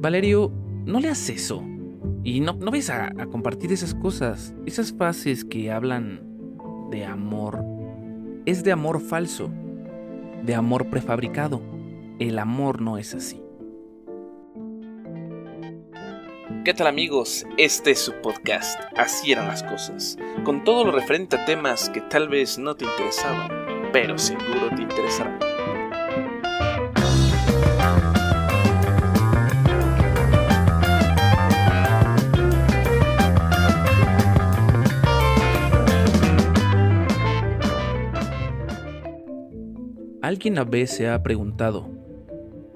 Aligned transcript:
Valerio, 0.00 0.52
no 0.86 1.00
le 1.00 1.08
haces 1.08 1.44
eso. 1.44 1.64
Y 2.22 2.40
no, 2.40 2.52
no 2.52 2.70
ves 2.70 2.88
a, 2.88 3.12
compartir 3.30 3.72
esas 3.72 3.94
cosas, 3.94 4.54
esas 4.64 4.92
frases 4.92 5.44
que 5.44 5.72
hablan 5.72 6.22
de 6.90 7.04
amor. 7.04 7.64
Es 8.46 8.62
de 8.62 8.70
amor 8.70 9.00
falso, 9.00 9.50
de 10.44 10.54
amor 10.54 10.88
prefabricado. 10.88 11.60
El 12.20 12.38
amor 12.38 12.80
no 12.80 12.96
es 12.96 13.14
así. 13.14 13.42
¿Qué 16.64 16.74
tal 16.74 16.86
amigos? 16.86 17.44
Este 17.56 17.92
es 17.92 17.98
su 17.98 18.12
podcast, 18.22 18.78
Así 18.96 19.32
eran 19.32 19.48
las 19.48 19.62
cosas, 19.62 20.16
con 20.44 20.64
todo 20.64 20.84
lo 20.84 20.92
referente 20.92 21.36
a 21.36 21.44
temas 21.44 21.88
que 21.90 22.02
tal 22.02 22.28
vez 22.28 22.58
no 22.58 22.76
te 22.76 22.84
interesaban, 22.84 23.50
pero 23.92 24.18
seguro 24.18 24.68
te 24.76 24.82
interesarán. 24.82 25.57
¿Alguien 40.28 40.58
a 40.58 40.64
vez 40.64 40.90
se 40.90 41.08
ha 41.08 41.22
preguntado 41.22 41.88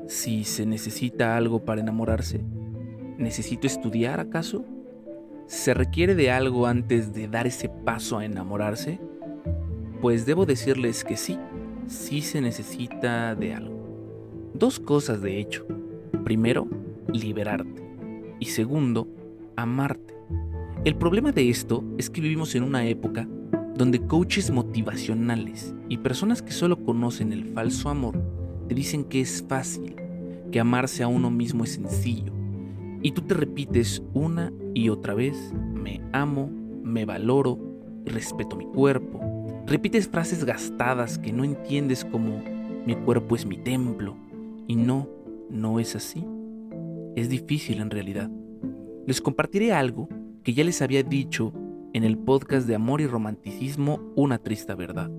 si 0.06 0.44
se 0.44 0.64
necesita 0.64 1.36
algo 1.36 1.66
para 1.66 1.82
enamorarse? 1.82 2.40
¿Necesito 3.18 3.66
estudiar 3.66 4.20
acaso? 4.20 4.64
¿Se 5.48 5.74
requiere 5.74 6.14
de 6.14 6.30
algo 6.30 6.66
antes 6.66 7.12
de 7.12 7.28
dar 7.28 7.46
ese 7.46 7.68
paso 7.68 8.16
a 8.16 8.24
enamorarse? 8.24 9.00
Pues 10.00 10.24
debo 10.24 10.46
decirles 10.46 11.04
que 11.04 11.18
sí, 11.18 11.38
sí 11.88 12.22
se 12.22 12.40
necesita 12.40 13.34
de 13.34 13.52
algo. 13.52 14.50
Dos 14.54 14.80
cosas 14.80 15.20
de 15.20 15.38
hecho. 15.38 15.66
Primero, 16.24 16.66
liberarte. 17.12 17.82
Y 18.40 18.46
segundo, 18.46 19.08
amarte. 19.56 20.14
El 20.86 20.94
problema 20.94 21.32
de 21.32 21.50
esto 21.50 21.84
es 21.98 22.08
que 22.08 22.22
vivimos 22.22 22.54
en 22.54 22.62
una 22.62 22.86
época 22.86 23.28
donde 23.74 24.00
coaches 24.06 24.50
motivacionales 24.50 25.74
y 25.88 25.98
personas 25.98 26.42
que 26.42 26.52
solo 26.52 26.84
conocen 26.84 27.32
el 27.32 27.46
falso 27.46 27.88
amor 27.88 28.20
te 28.68 28.74
dicen 28.74 29.04
que 29.04 29.20
es 29.20 29.44
fácil, 29.48 29.96
que 30.50 30.60
amarse 30.60 31.02
a 31.02 31.08
uno 31.08 31.30
mismo 31.30 31.64
es 31.64 31.72
sencillo. 31.72 32.32
Y 33.02 33.12
tú 33.12 33.22
te 33.22 33.34
repites 33.34 34.02
una 34.14 34.52
y 34.74 34.88
otra 34.88 35.14
vez, 35.14 35.52
me 35.74 36.00
amo, 36.12 36.50
me 36.82 37.04
valoro 37.04 37.58
respeto 38.04 38.56
mi 38.56 38.66
cuerpo. 38.66 39.20
Repites 39.66 40.08
frases 40.08 40.44
gastadas 40.44 41.18
que 41.18 41.32
no 41.32 41.44
entiendes 41.44 42.04
como 42.04 42.42
mi 42.86 42.94
cuerpo 42.94 43.36
es 43.36 43.46
mi 43.46 43.56
templo. 43.56 44.16
Y 44.66 44.76
no, 44.76 45.08
no 45.50 45.80
es 45.80 45.96
así. 45.96 46.24
Es 47.16 47.28
difícil 47.28 47.80
en 47.80 47.90
realidad. 47.90 48.30
Les 49.06 49.20
compartiré 49.20 49.72
algo 49.72 50.08
que 50.42 50.54
ya 50.54 50.64
les 50.64 50.82
había 50.82 51.02
dicho 51.02 51.52
en 51.94 52.04
el 52.04 52.16
podcast 52.16 52.66
de 52.66 52.74
Amor 52.74 53.02
y 53.02 53.06
Romanticismo 53.06 54.00
Una 54.16 54.38
Triste 54.38 54.74
Verdad, 54.74 55.10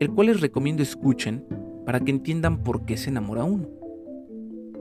el 0.00 0.10
cual 0.10 0.26
les 0.26 0.40
recomiendo 0.40 0.82
escuchen 0.82 1.46
para 1.86 2.00
que 2.00 2.10
entiendan 2.10 2.64
por 2.64 2.84
qué 2.84 2.96
se 2.96 3.10
enamora 3.10 3.44
uno. 3.44 3.68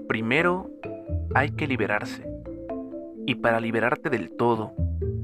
Primero, 0.08 0.72
hay 1.36 1.52
que 1.52 1.68
liberarse. 1.68 2.28
Y 3.28 3.36
para 3.36 3.60
liberarte 3.60 4.10
del 4.10 4.32
todo 4.32 4.74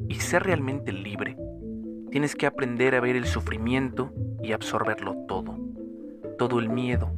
y 0.07 0.15
ser 0.15 0.43
realmente 0.43 0.91
libre, 0.91 1.37
tienes 2.11 2.35
que 2.35 2.45
aprender 2.45 2.93
a 2.93 2.99
ver 2.99 3.15
el 3.15 3.25
sufrimiento 3.25 4.13
y 4.43 4.51
absorberlo 4.51 5.15
todo. 5.27 5.57
Todo 6.37 6.59
el 6.59 6.69
miedo, 6.69 7.11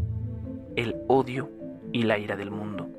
el 0.77 0.95
odio 1.07 1.49
y 1.91 2.03
la 2.03 2.17
ira 2.17 2.37
del 2.37 2.51
mundo. 2.51 2.89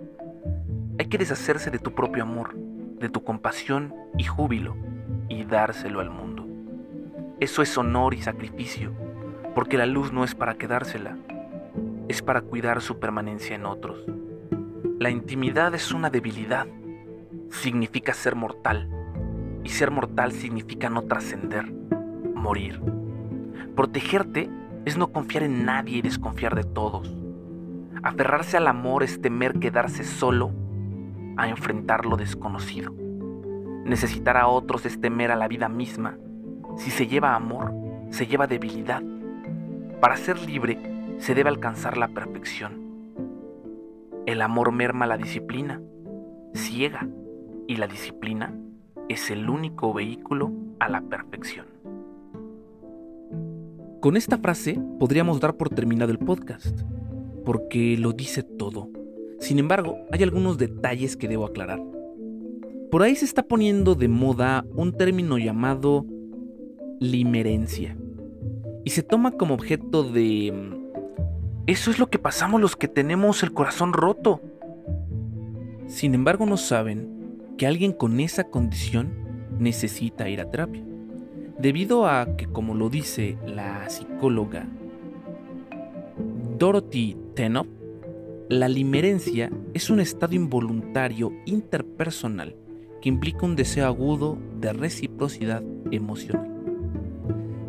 Hay 0.98 1.06
que 1.06 1.16
deshacerse 1.16 1.70
de 1.70 1.78
tu 1.78 1.92
propio 1.92 2.24
amor, 2.24 2.54
de 2.98 3.08
tu 3.08 3.24
compasión 3.24 3.94
y 4.18 4.24
júbilo 4.24 4.76
y 5.28 5.44
dárselo 5.44 6.00
al 6.00 6.10
mundo. 6.10 6.46
Eso 7.40 7.62
es 7.62 7.76
honor 7.78 8.14
y 8.14 8.22
sacrificio, 8.22 8.92
porque 9.54 9.76
la 9.76 9.86
luz 9.86 10.12
no 10.12 10.24
es 10.24 10.34
para 10.34 10.54
quedársela, 10.54 11.16
es 12.08 12.22
para 12.22 12.40
cuidar 12.40 12.80
su 12.80 12.98
permanencia 12.98 13.54
en 13.54 13.66
otros. 13.66 13.98
La 14.98 15.10
intimidad 15.10 15.74
es 15.74 15.92
una 15.92 16.10
debilidad, 16.10 16.66
significa 17.50 18.14
ser 18.14 18.34
mortal, 18.34 18.88
y 19.62 19.68
ser 19.68 19.90
mortal 19.90 20.32
significa 20.32 20.88
no 20.90 21.02
trascender, 21.02 21.70
morir. 22.34 22.80
Protegerte 23.76 24.50
es 24.84 24.96
no 24.96 25.12
confiar 25.12 25.44
en 25.44 25.64
nadie 25.64 25.98
y 25.98 26.02
desconfiar 26.02 26.54
de 26.54 26.64
todos. 26.64 27.14
Aferrarse 28.02 28.56
al 28.56 28.66
amor 28.66 29.02
es 29.02 29.20
temer 29.20 29.58
quedarse 29.58 30.02
solo 30.02 30.50
a 31.36 31.48
enfrentar 31.48 32.06
lo 32.06 32.16
desconocido. 32.16 32.92
Necesitar 33.84 34.36
a 34.36 34.48
otros 34.48 34.86
es 34.86 35.00
temer 35.00 35.30
a 35.30 35.36
la 35.36 35.48
vida 35.48 35.68
misma. 35.68 36.18
Si 36.76 36.90
se 36.90 37.06
lleva 37.06 37.34
amor, 37.34 37.72
se 38.10 38.26
lleva 38.26 38.46
debilidad. 38.46 39.02
Para 40.00 40.16
ser 40.16 40.40
libre, 40.40 40.78
se 41.18 41.34
debe 41.34 41.48
alcanzar 41.48 41.96
la 41.96 42.08
perfección. 42.08 42.88
El 44.26 44.42
amor 44.42 44.72
merma 44.72 45.06
la 45.06 45.16
disciplina, 45.16 45.80
ciega, 46.54 47.08
y 47.66 47.76
la 47.76 47.86
disciplina 47.86 48.54
es 49.08 49.30
el 49.30 49.48
único 49.48 49.92
vehículo 49.92 50.52
a 50.80 50.88
la 50.88 51.00
perfección. 51.02 51.66
Con 54.00 54.16
esta 54.16 54.38
frase 54.38 54.80
podríamos 54.98 55.40
dar 55.40 55.56
por 55.56 55.68
terminado 55.70 56.12
el 56.12 56.18
podcast, 56.18 56.82
porque 57.44 57.96
lo 57.98 58.12
dice 58.12 58.42
todo. 58.42 58.90
Sin 59.40 59.58
embargo, 59.58 59.98
hay 60.12 60.22
algunos 60.22 60.56
detalles 60.56 61.16
que 61.16 61.28
debo 61.28 61.46
aclarar. 61.46 61.80
Por 62.90 63.02
ahí 63.02 63.14
se 63.16 63.26
está 63.26 63.42
poniendo 63.42 63.94
de 63.94 64.08
moda 64.08 64.64
un 64.74 64.96
término 64.96 65.36
llamado 65.36 66.06
limerencia. 67.00 67.98
Y 68.82 68.90
se 68.90 69.02
toma 69.02 69.32
como 69.32 69.52
objeto 69.52 70.04
de... 70.04 70.52
Mm, 70.52 70.88
eso 71.66 71.90
es 71.90 71.98
lo 71.98 72.08
que 72.08 72.18
pasamos 72.18 72.62
los 72.62 72.76
que 72.76 72.88
tenemos 72.88 73.42
el 73.42 73.52
corazón 73.52 73.92
roto. 73.92 74.40
Sin 75.86 76.14
embargo, 76.14 76.46
no 76.46 76.56
saben 76.56 77.44
que 77.58 77.66
alguien 77.66 77.92
con 77.92 78.20
esa 78.20 78.44
condición 78.44 79.12
necesita 79.58 80.30
ir 80.30 80.40
a 80.40 80.50
terapia. 80.50 80.82
Debido 81.58 82.06
a 82.06 82.36
que, 82.36 82.46
como 82.46 82.74
lo 82.74 82.88
dice 82.88 83.36
la 83.44 83.90
psicóloga 83.90 84.66
Dorothy 86.58 87.18
Tenop, 87.34 87.66
la 88.48 88.68
limerencia 88.68 89.50
es 89.74 89.90
un 89.90 90.00
estado 90.00 90.34
involuntario 90.34 91.32
interpersonal 91.44 92.56
que 93.00 93.08
implica 93.08 93.46
un 93.46 93.56
deseo 93.56 93.86
agudo 93.86 94.38
de 94.60 94.72
reciprocidad 94.72 95.62
emocional. 95.90 96.48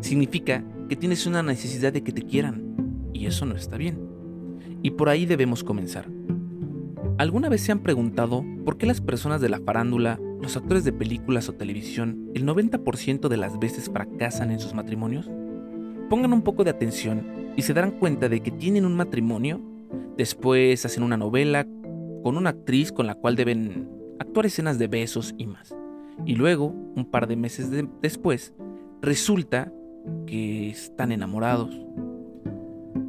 Significa 0.00 0.64
que 0.88 0.96
tienes 0.96 1.26
una 1.26 1.42
necesidad 1.42 1.92
de 1.92 2.02
que 2.02 2.12
te 2.12 2.22
quieran, 2.22 3.10
y 3.12 3.26
eso 3.26 3.46
no 3.46 3.54
está 3.54 3.76
bien. 3.76 3.98
Y 4.82 4.92
por 4.92 5.08
ahí 5.08 5.26
debemos 5.26 5.62
comenzar. 5.62 6.08
¿Alguna 7.18 7.48
vez 7.50 7.60
se 7.60 7.70
han 7.70 7.80
preguntado 7.80 8.44
por 8.64 8.78
qué 8.78 8.86
las 8.86 9.00
personas 9.00 9.40
de 9.40 9.50
la 9.50 9.60
farándula, 9.60 10.18
los 10.40 10.56
actores 10.56 10.84
de 10.84 10.92
películas 10.92 11.48
o 11.48 11.52
televisión, 11.52 12.30
el 12.34 12.46
90% 12.46 13.28
de 13.28 13.36
las 13.36 13.58
veces 13.58 13.90
fracasan 13.90 14.50
en 14.50 14.58
sus 14.58 14.74
matrimonios? 14.74 15.30
Pongan 16.08 16.32
un 16.32 16.42
poco 16.42 16.64
de 16.64 16.70
atención 16.70 17.52
y 17.56 17.62
se 17.62 17.74
darán 17.74 17.90
cuenta 17.90 18.28
de 18.28 18.40
que 18.40 18.50
tienen 18.50 18.86
un 18.86 18.96
matrimonio, 18.96 19.60
después 20.16 20.84
hacen 20.86 21.02
una 21.02 21.18
novela 21.18 21.66
con 22.22 22.36
una 22.36 22.50
actriz 22.50 22.90
con 22.90 23.06
la 23.06 23.14
cual 23.14 23.36
deben 23.36 23.99
actuar 24.20 24.46
escenas 24.46 24.78
de 24.78 24.86
besos 24.86 25.34
y 25.38 25.46
más. 25.46 25.74
Y 26.26 26.36
luego, 26.36 26.66
un 26.66 27.08
par 27.10 27.26
de 27.26 27.36
meses 27.36 27.70
después, 28.02 28.54
resulta 29.00 29.72
que 30.26 30.70
están 30.70 31.10
enamorados. 31.10 31.74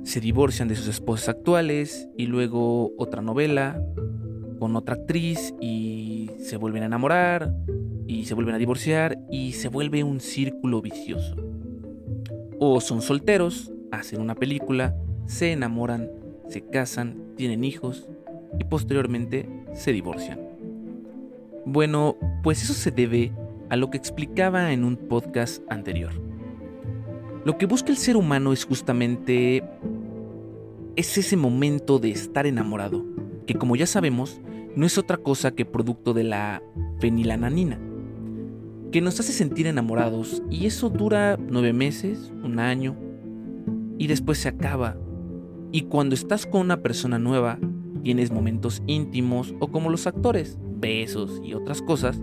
Se 0.04 0.20
divorcian 0.20 0.68
de 0.68 0.76
sus 0.76 0.88
esposas 0.88 1.30
actuales 1.30 2.10
y 2.18 2.26
luego 2.26 2.94
otra 2.98 3.22
novela 3.22 3.80
con 4.58 4.76
otra 4.76 4.96
actriz 4.96 5.54
y 5.60 6.32
se 6.40 6.58
vuelven 6.58 6.84
a 6.84 6.88
enamorar 6.88 7.54
y 8.08 8.26
se 8.26 8.34
vuelven 8.34 8.56
a 8.56 8.60
divorciar 8.60 9.20
y 9.30 9.52
se 9.54 9.68
vuelve 9.68 10.04
un 10.04 10.22
círculo 10.22 10.82
vicioso. 10.82 11.36
O 12.60 12.80
son 12.80 13.02
solteros, 13.02 13.72
hacen 13.92 14.22
una 14.22 14.36
película, 14.36 14.96
se 15.26 15.52
enamoran, 15.52 16.10
se 16.48 16.62
casan, 16.62 17.34
tienen 17.36 17.64
hijos 17.64 18.08
y 18.60 18.64
posteriormente 18.64 19.50
se 19.74 19.92
divorcian. 19.92 20.51
Bueno, 21.66 22.18
pues 22.44 22.64
eso 22.64 22.74
se 22.74 22.92
debe 22.92 23.32
a 23.70 23.76
lo 23.76 23.90
que 23.92 23.98
explicaba 23.98 24.74
en 24.74 24.84
un 24.84 24.98
podcast 24.98 25.64
anterior. 25.70 26.12
Lo 27.46 27.58
que 27.58 27.68
busca 27.68 27.92
el 27.92 27.98
ser 27.98 28.18
humano 28.18 28.52
es 28.52 28.66
justamente 28.66 29.64
es 30.96 31.18
ese 31.18 31.38
momento 31.38 32.00
de 32.00 32.12
estar 32.12 32.46
enamorado, 32.46 33.06
que 33.46 33.56
como 33.56 33.76
ya 33.76 33.86
sabemos, 33.86 34.42
no 34.76 34.86
es 34.86 34.98
otra 34.98 35.18
cosa 35.18 35.52
que 35.52 35.66
producto 35.66 36.14
de 36.14 36.24
la 36.24 36.62
fenilananina, 37.00 37.80
que 38.92 39.02
nos 39.02 39.20
hace 39.20 39.32
sentir 39.32 39.68
enamorados 39.68 40.44
y 40.50 40.66
eso 40.66 40.90
dura 40.90 41.38
nueve 41.38 41.74
meses, 41.74 42.34
un 42.44 42.60
año, 42.60 42.96
y 43.98 44.08
después 44.08 44.40
se 44.40 44.50
acaba. 44.50 44.98
Y 45.72 45.84
cuando 45.84 46.16
estás 46.16 46.46
con 46.46 46.62
una 46.62 46.82
persona 46.82 47.20
nueva, 47.20 47.60
tienes 48.04 48.32
momentos 48.32 48.82
íntimos 48.88 49.54
o 49.60 49.68
como 49.68 49.90
los 49.90 50.08
actores, 50.08 50.58
besos 50.82 51.40
y 51.44 51.54
otras 51.54 51.82
cosas, 51.82 52.20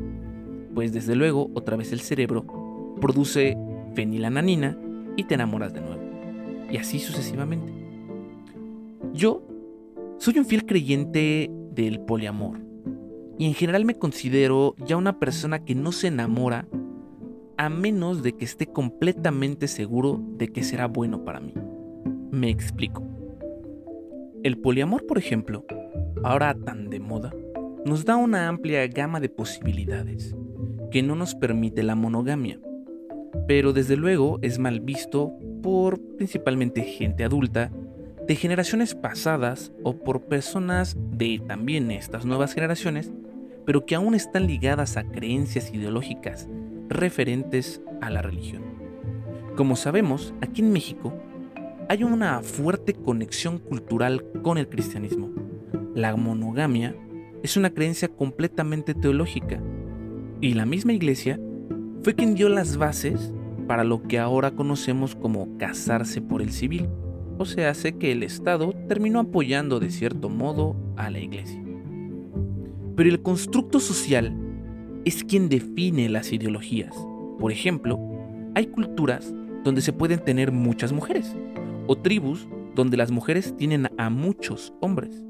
pues 0.74 0.92
desde 0.92 1.16
luego 1.16 1.50
otra 1.54 1.76
vez 1.76 1.92
el 1.92 2.00
cerebro 2.00 2.44
produce 3.00 3.56
fenilananina 3.94 4.78
y 5.16 5.24
te 5.24 5.34
enamoras 5.34 5.72
de 5.72 5.80
nuevo. 5.80 6.02
Y 6.70 6.76
así 6.76 6.98
sucesivamente. 6.98 7.72
Yo 9.14 9.42
soy 10.18 10.38
un 10.38 10.44
fiel 10.44 10.66
creyente 10.66 11.50
del 11.72 12.00
poliamor. 12.00 12.60
Y 13.38 13.46
en 13.46 13.54
general 13.54 13.84
me 13.84 13.94
considero 13.94 14.74
ya 14.84 14.96
una 14.96 15.18
persona 15.18 15.64
que 15.64 15.74
no 15.74 15.92
se 15.92 16.08
enamora 16.08 16.66
a 17.56 17.68
menos 17.68 18.22
de 18.22 18.32
que 18.32 18.44
esté 18.44 18.66
completamente 18.66 19.68
seguro 19.68 20.20
de 20.36 20.48
que 20.48 20.62
será 20.62 20.86
bueno 20.86 21.24
para 21.24 21.40
mí. 21.40 21.54
Me 22.30 22.50
explico. 22.50 23.02
El 24.42 24.58
poliamor, 24.58 25.06
por 25.06 25.18
ejemplo, 25.18 25.64
ahora 26.22 26.54
tan 26.54 26.90
de 26.90 27.00
moda, 27.00 27.32
nos 27.84 28.04
da 28.04 28.16
una 28.16 28.48
amplia 28.48 28.86
gama 28.86 29.20
de 29.20 29.28
posibilidades 29.28 30.34
que 30.90 31.02
no 31.02 31.14
nos 31.14 31.34
permite 31.34 31.82
la 31.82 31.94
monogamia. 31.94 32.60
Pero 33.46 33.72
desde 33.72 33.96
luego 33.96 34.38
es 34.42 34.58
mal 34.58 34.80
visto 34.80 35.32
por 35.62 36.00
principalmente 36.16 36.82
gente 36.82 37.24
adulta 37.24 37.70
de 38.26 38.36
generaciones 38.36 38.94
pasadas 38.94 39.72
o 39.82 39.96
por 39.98 40.22
personas 40.22 40.96
de 41.12 41.40
también 41.46 41.90
estas 41.90 42.24
nuevas 42.24 42.54
generaciones, 42.54 43.10
pero 43.64 43.86
que 43.86 43.94
aún 43.94 44.14
están 44.14 44.46
ligadas 44.46 44.96
a 44.96 45.04
creencias 45.04 45.72
ideológicas 45.72 46.48
referentes 46.88 47.82
a 48.00 48.10
la 48.10 48.22
religión. 48.22 48.62
Como 49.56 49.76
sabemos, 49.76 50.34
aquí 50.40 50.62
en 50.62 50.72
México 50.72 51.12
hay 51.88 52.04
una 52.04 52.42
fuerte 52.42 52.92
conexión 52.92 53.58
cultural 53.58 54.24
con 54.42 54.58
el 54.58 54.68
cristianismo. 54.68 55.30
La 55.94 56.14
monogamia 56.16 56.94
es 57.42 57.56
una 57.56 57.70
creencia 57.70 58.08
completamente 58.08 58.94
teológica 58.94 59.60
y 60.40 60.54
la 60.54 60.66
misma 60.66 60.92
iglesia 60.92 61.40
fue 62.02 62.14
quien 62.14 62.34
dio 62.34 62.48
las 62.48 62.76
bases 62.76 63.32
para 63.66 63.84
lo 63.84 64.02
que 64.02 64.18
ahora 64.18 64.52
conocemos 64.52 65.14
como 65.14 65.56
casarse 65.58 66.20
por 66.20 66.42
el 66.42 66.52
civil 66.52 66.88
o 67.38 67.44
se 67.44 67.66
hace 67.66 67.96
que 67.96 68.12
el 68.12 68.22
Estado 68.22 68.72
terminó 68.88 69.20
apoyando 69.20 69.78
de 69.80 69.90
cierto 69.90 70.28
modo 70.28 70.76
a 70.96 71.10
la 71.10 71.20
Iglesia. 71.20 71.62
Pero 72.96 73.08
el 73.08 73.22
constructo 73.22 73.78
social 73.78 74.36
es 75.04 75.22
quien 75.22 75.48
define 75.48 76.08
las 76.08 76.32
ideologías. 76.32 76.94
Por 77.38 77.52
ejemplo, 77.52 77.98
hay 78.54 78.66
culturas 78.66 79.32
donde 79.62 79.82
se 79.82 79.92
pueden 79.92 80.18
tener 80.24 80.50
muchas 80.50 80.92
mujeres, 80.92 81.36
o 81.86 81.96
tribus 81.96 82.48
donde 82.74 82.96
las 82.96 83.10
mujeres 83.10 83.56
tienen 83.56 83.88
a 83.96 84.10
muchos 84.10 84.72
hombres. 84.80 85.22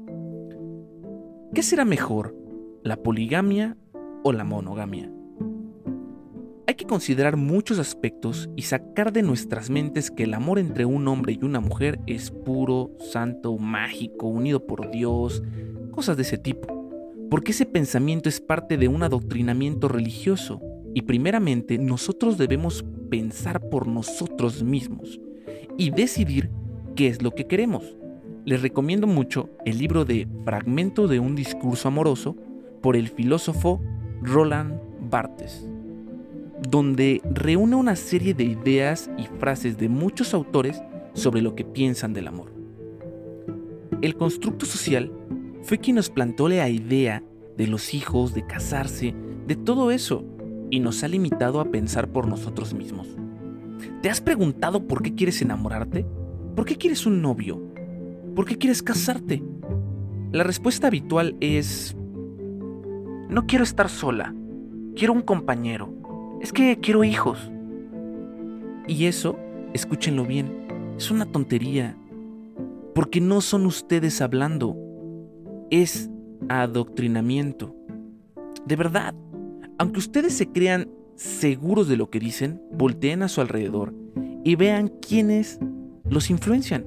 ¿Qué 1.51 1.63
será 1.63 1.83
mejor, 1.83 2.35
la 2.83 2.97
poligamia 2.97 3.75
o 4.23 4.31
la 4.33 4.43
monogamia? 4.43 5.11
Hay 6.67 6.75
que 6.75 6.85
considerar 6.85 7.37
muchos 7.37 7.79
aspectos 7.79 8.51
y 8.55 8.61
sacar 8.61 9.11
de 9.11 9.23
nuestras 9.23 9.71
mentes 9.71 10.11
que 10.11 10.25
el 10.25 10.35
amor 10.35 10.59
entre 10.59 10.85
un 10.85 11.07
hombre 11.07 11.33
y 11.33 11.43
una 11.43 11.59
mujer 11.59 11.99
es 12.05 12.29
puro, 12.29 12.91
santo, 12.99 13.57
mágico, 13.57 14.27
unido 14.27 14.67
por 14.67 14.91
Dios, 14.91 15.41
cosas 15.89 16.17
de 16.17 16.21
ese 16.21 16.37
tipo. 16.37 16.67
Porque 17.31 17.51
ese 17.51 17.65
pensamiento 17.65 18.29
es 18.29 18.39
parte 18.41 18.77
de 18.77 18.87
un 18.87 19.01
adoctrinamiento 19.01 19.87
religioso 19.87 20.61
y 20.93 21.01
primeramente 21.01 21.79
nosotros 21.79 22.37
debemos 22.37 22.85
pensar 23.09 23.59
por 23.71 23.87
nosotros 23.87 24.61
mismos 24.61 25.19
y 25.79 25.89
decidir 25.89 26.51
qué 26.95 27.07
es 27.07 27.23
lo 27.23 27.31
que 27.31 27.47
queremos. 27.47 27.98
Les 28.49 28.63
recomiendo 28.63 29.05
mucho 29.05 29.51
el 29.63 29.77
libro 29.77 30.05
de 30.05 30.27
Fragmento 30.43 31.07
de 31.07 31.19
un 31.19 31.35
discurso 31.35 31.87
amoroso 31.87 32.35
por 32.81 32.95
el 32.95 33.07
filósofo 33.07 33.79
Roland 34.23 34.79
Barthes 35.07 35.67
donde 36.67 37.21
reúne 37.31 37.75
una 37.75 37.95
serie 37.95 38.33
de 38.33 38.45
ideas 38.45 39.11
y 39.19 39.27
frases 39.37 39.77
de 39.77 39.87
muchos 39.87 40.33
autores 40.33 40.81
sobre 41.13 41.43
lo 41.43 41.53
que 41.53 41.63
piensan 41.63 42.11
del 42.11 42.27
amor. 42.27 42.51
El 44.01 44.15
constructo 44.15 44.65
social 44.65 45.11
fue 45.61 45.77
quien 45.77 45.97
nos 45.97 46.09
plantó 46.09 46.49
la 46.49 46.67
idea 46.69 47.21
de 47.55 47.67
los 47.67 47.93
hijos, 47.93 48.33
de 48.33 48.47
casarse, 48.47 49.13
de 49.45 49.55
todo 49.57 49.91
eso, 49.91 50.25
y 50.71 50.79
nos 50.79 51.03
ha 51.03 51.07
limitado 51.07 51.59
a 51.59 51.65
pensar 51.65 52.11
por 52.11 52.27
nosotros 52.27 52.73
mismos. 52.73 53.15
¿Te 54.01 54.09
has 54.09 54.21
preguntado 54.21 54.87
por 54.87 55.03
qué 55.03 55.13
quieres 55.13 55.39
enamorarte? 55.43 56.03
¿Por 56.55 56.65
qué 56.65 56.77
quieres 56.77 57.05
un 57.05 57.21
novio? 57.21 57.68
¿Por 58.35 58.45
qué 58.45 58.57
quieres 58.57 58.81
casarte? 58.81 59.43
La 60.31 60.43
respuesta 60.43 60.87
habitual 60.87 61.35
es, 61.39 61.95
no 63.29 63.45
quiero 63.47 63.63
estar 63.63 63.89
sola, 63.89 64.33
quiero 64.95 65.13
un 65.13 65.21
compañero, 65.21 65.93
es 66.41 66.53
que 66.53 66.79
quiero 66.79 67.03
hijos. 67.03 67.51
Y 68.87 69.05
eso, 69.05 69.37
escúchenlo 69.73 70.25
bien, 70.25 70.67
es 70.97 71.11
una 71.11 71.25
tontería. 71.25 71.97
Porque 72.93 73.21
no 73.21 73.41
son 73.41 73.65
ustedes 73.65 74.21
hablando, 74.21 74.75
es 75.69 76.09
adoctrinamiento. 76.47 77.75
De 78.65 78.75
verdad, 78.75 79.15
aunque 79.77 79.99
ustedes 79.99 80.33
se 80.33 80.47
crean 80.51 80.89
seguros 81.15 81.87
de 81.87 81.97
lo 81.97 82.09
que 82.09 82.19
dicen, 82.19 82.61
volteen 82.71 83.23
a 83.23 83.29
su 83.29 83.41
alrededor 83.41 83.93
y 84.43 84.55
vean 84.55 84.89
quiénes 85.01 85.59
los 86.09 86.29
influencian. 86.29 86.85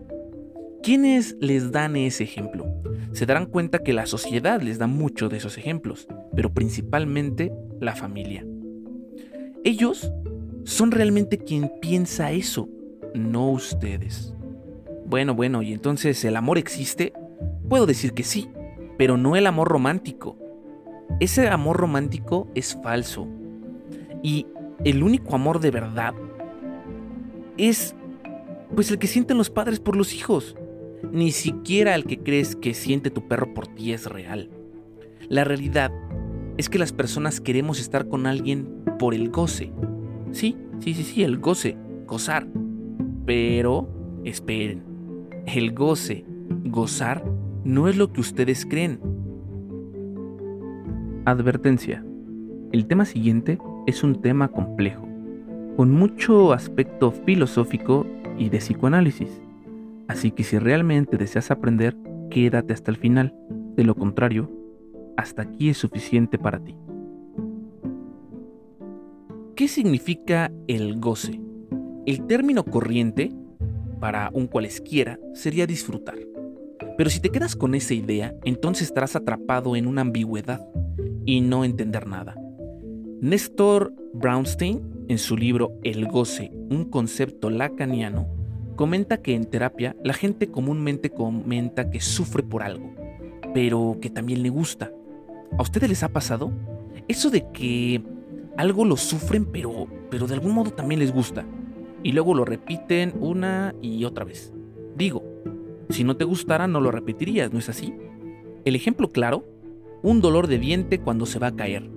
¿Quiénes 0.82 1.36
les 1.40 1.70
dan 1.70 1.94
ese 1.94 2.24
ejemplo? 2.24 2.66
Se 3.12 3.24
darán 3.24 3.46
cuenta 3.46 3.78
que 3.78 3.92
la 3.92 4.06
sociedad 4.06 4.60
les 4.60 4.78
da 4.78 4.88
mucho 4.88 5.28
de 5.28 5.36
esos 5.36 5.56
ejemplos, 5.56 6.08
pero 6.34 6.52
principalmente 6.52 7.52
la 7.80 7.94
familia. 7.94 8.44
Ellos 9.62 10.12
son 10.64 10.90
realmente 10.90 11.38
quien 11.38 11.70
piensa 11.80 12.32
eso, 12.32 12.68
no 13.14 13.50
ustedes. 13.50 14.34
Bueno, 15.06 15.36
bueno, 15.36 15.62
y 15.62 15.72
entonces 15.72 16.24
el 16.24 16.34
amor 16.34 16.58
existe? 16.58 17.12
Puedo 17.68 17.86
decir 17.86 18.12
que 18.12 18.24
sí, 18.24 18.48
pero 18.98 19.16
no 19.16 19.36
el 19.36 19.46
amor 19.46 19.68
romántico. 19.68 20.36
Ese 21.20 21.46
amor 21.48 21.76
romántico 21.76 22.48
es 22.56 22.76
falso. 22.82 23.28
Y 24.20 24.46
el 24.84 25.04
único 25.04 25.36
amor 25.36 25.60
de 25.60 25.70
verdad 25.70 26.14
es 27.56 27.94
pues 28.74 28.90
el 28.90 28.98
que 28.98 29.06
sienten 29.06 29.38
los 29.38 29.50
padres 29.50 29.78
por 29.78 29.96
los 29.96 30.12
hijos. 30.14 30.56
Ni 31.10 31.32
siquiera 31.32 31.94
el 31.94 32.04
que 32.04 32.18
crees 32.18 32.56
que 32.56 32.74
siente 32.74 33.10
tu 33.10 33.26
perro 33.26 33.52
por 33.54 33.66
ti 33.66 33.92
es 33.92 34.06
real. 34.06 34.50
La 35.28 35.44
realidad 35.44 35.92
es 36.58 36.68
que 36.68 36.78
las 36.78 36.92
personas 36.92 37.40
queremos 37.40 37.80
estar 37.80 38.08
con 38.08 38.26
alguien 38.26 38.68
por 38.98 39.14
el 39.14 39.30
goce. 39.30 39.72
Sí, 40.30 40.56
sí, 40.78 40.94
sí, 40.94 41.02
sí, 41.02 41.22
el 41.22 41.38
goce, 41.38 41.76
gozar. 42.06 42.46
Pero, 43.26 43.88
esperen, 44.24 44.82
el 45.46 45.72
goce, 45.72 46.24
gozar, 46.64 47.24
no 47.64 47.88
es 47.88 47.96
lo 47.96 48.12
que 48.12 48.20
ustedes 48.20 48.64
creen. 48.64 49.00
Advertencia. 51.24 52.04
El 52.72 52.86
tema 52.86 53.04
siguiente 53.04 53.58
es 53.86 54.02
un 54.02 54.22
tema 54.22 54.48
complejo, 54.48 55.06
con 55.76 55.90
mucho 55.92 56.52
aspecto 56.52 57.12
filosófico 57.12 58.06
y 58.38 58.48
de 58.48 58.58
psicoanálisis. 58.58 59.41
Así 60.12 60.30
que 60.30 60.44
si 60.44 60.58
realmente 60.58 61.16
deseas 61.16 61.50
aprender, 61.50 61.96
quédate 62.30 62.74
hasta 62.74 62.90
el 62.90 62.98
final. 62.98 63.34
De 63.76 63.82
lo 63.82 63.94
contrario, 63.94 64.50
hasta 65.16 65.40
aquí 65.40 65.70
es 65.70 65.78
suficiente 65.78 66.38
para 66.38 66.62
ti. 66.62 66.76
¿Qué 69.56 69.68
significa 69.68 70.52
el 70.68 71.00
goce? 71.00 71.40
El 72.04 72.26
término 72.26 72.62
corriente, 72.62 73.32
para 74.00 74.28
un 74.34 74.48
cualesquiera, 74.48 75.18
sería 75.32 75.66
disfrutar. 75.66 76.18
Pero 76.98 77.08
si 77.08 77.18
te 77.18 77.30
quedas 77.30 77.56
con 77.56 77.74
esa 77.74 77.94
idea, 77.94 78.34
entonces 78.44 78.88
estarás 78.88 79.16
atrapado 79.16 79.76
en 79.76 79.86
una 79.86 80.02
ambigüedad 80.02 80.68
y 81.24 81.40
no 81.40 81.64
entender 81.64 82.06
nada. 82.06 82.36
Néstor 83.22 83.94
Brownstein, 84.12 85.06
en 85.08 85.16
su 85.16 85.38
libro 85.38 85.72
El 85.82 86.06
goce, 86.06 86.50
un 86.68 86.84
concepto 86.90 87.48
lacaniano, 87.48 88.41
comenta 88.76 89.22
que 89.22 89.34
en 89.34 89.44
terapia 89.44 89.96
la 90.02 90.14
gente 90.14 90.50
comúnmente 90.50 91.10
comenta 91.10 91.90
que 91.90 92.00
sufre 92.00 92.42
por 92.42 92.62
algo, 92.62 92.94
pero 93.54 93.98
que 94.00 94.10
también 94.10 94.42
le 94.42 94.48
gusta. 94.48 94.92
¿A 95.58 95.62
ustedes 95.62 95.88
les 95.88 96.02
ha 96.02 96.08
pasado? 96.08 96.52
Eso 97.08 97.30
de 97.30 97.50
que 97.52 98.02
algo 98.56 98.84
lo 98.84 98.96
sufren, 98.96 99.46
pero, 99.46 99.86
pero 100.10 100.26
de 100.26 100.34
algún 100.34 100.54
modo 100.54 100.70
también 100.70 101.00
les 101.00 101.12
gusta. 101.12 101.44
Y 102.02 102.12
luego 102.12 102.34
lo 102.34 102.44
repiten 102.44 103.14
una 103.20 103.74
y 103.80 104.04
otra 104.04 104.24
vez. 104.24 104.52
Digo, 104.96 105.22
Si 105.88 106.04
no 106.04 106.16
te 106.16 106.24
gustara, 106.24 106.66
no 106.66 106.80
lo 106.80 106.90
repetirías, 106.90 107.52
¿no 107.52 107.58
es 107.58 107.68
así? 107.68 107.92
El 108.64 108.76
ejemplo 108.76 109.10
claro, 109.10 109.44
un 110.02 110.22
dolor 110.22 110.46
de 110.46 110.58
diente 110.58 110.98
cuando 110.98 111.26
se 111.26 111.38
va 111.38 111.48
a 111.48 111.56
caer. 111.56 111.90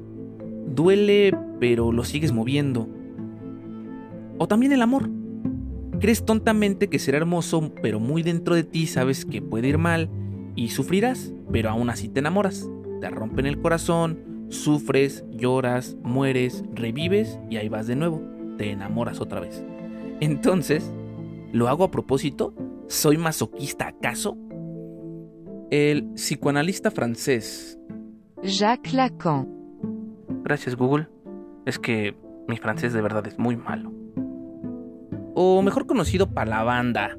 Duele, 0.68 1.38
pero 1.62 1.94
lo 1.94 2.04
sigues 2.04 2.34
moviendo. 2.34 2.90
O 4.38 4.48
también 4.48 4.74
el 4.74 4.82
amor. 4.82 5.10
Crees 6.00 6.26
tontamente 6.26 6.88
que 6.90 7.00
será 7.00 7.18
hermoso, 7.18 7.72
pero 7.82 8.00
muy 8.00 8.22
dentro 8.24 8.56
de 8.56 8.64
ti 8.64 8.88
sabes 8.88 9.26
que 9.26 9.42
puede 9.42 9.70
ir 9.70 9.78
mal 9.78 10.10
y 10.56 10.70
sufrirás, 10.70 11.34
pero 11.52 11.70
aún 11.70 11.90
así 11.90 12.10
te 12.10 12.20
enamoras. 12.20 12.68
Te 13.02 13.10
rompen 13.10 13.46
el 13.46 13.62
corazón, 13.62 14.48
sufres, 14.50 15.24
lloras, 15.32 15.98
mueres, 16.04 16.64
revives 16.74 17.40
y 17.50 17.58
ahí 17.58 17.70
vas 17.70 17.88
de 17.88 17.96
nuevo. 17.96 18.22
Te 18.58 18.72
enamoras 18.72 19.20
otra 19.20 19.40
vez. 19.40 19.64
Entonces, 20.20 20.92
¿lo 21.52 21.68
hago 21.68 21.84
a 21.84 21.92
propósito? 21.92 22.54
¿Soy 22.88 23.18
masoquista 23.18 23.88
acaso? 23.88 24.38
El 25.72 26.12
psicoanalista 26.14 26.92
francés 26.92 27.80
Jacques 28.44 28.94
Lacan. 28.94 29.48
Gracias 30.44 30.76
Google. 30.76 31.08
Es 31.66 31.80
que 31.80 32.16
mi 32.48 32.58
francés 32.58 32.94
de 32.94 33.02
verdad 33.02 33.26
es 33.28 33.40
muy 33.40 33.58
malo. 33.58 33.92
O 35.38 35.62
mejor 35.62 35.86
conocido 35.86 36.32
para 36.32 36.50
la 36.50 36.64
banda, 36.64 37.18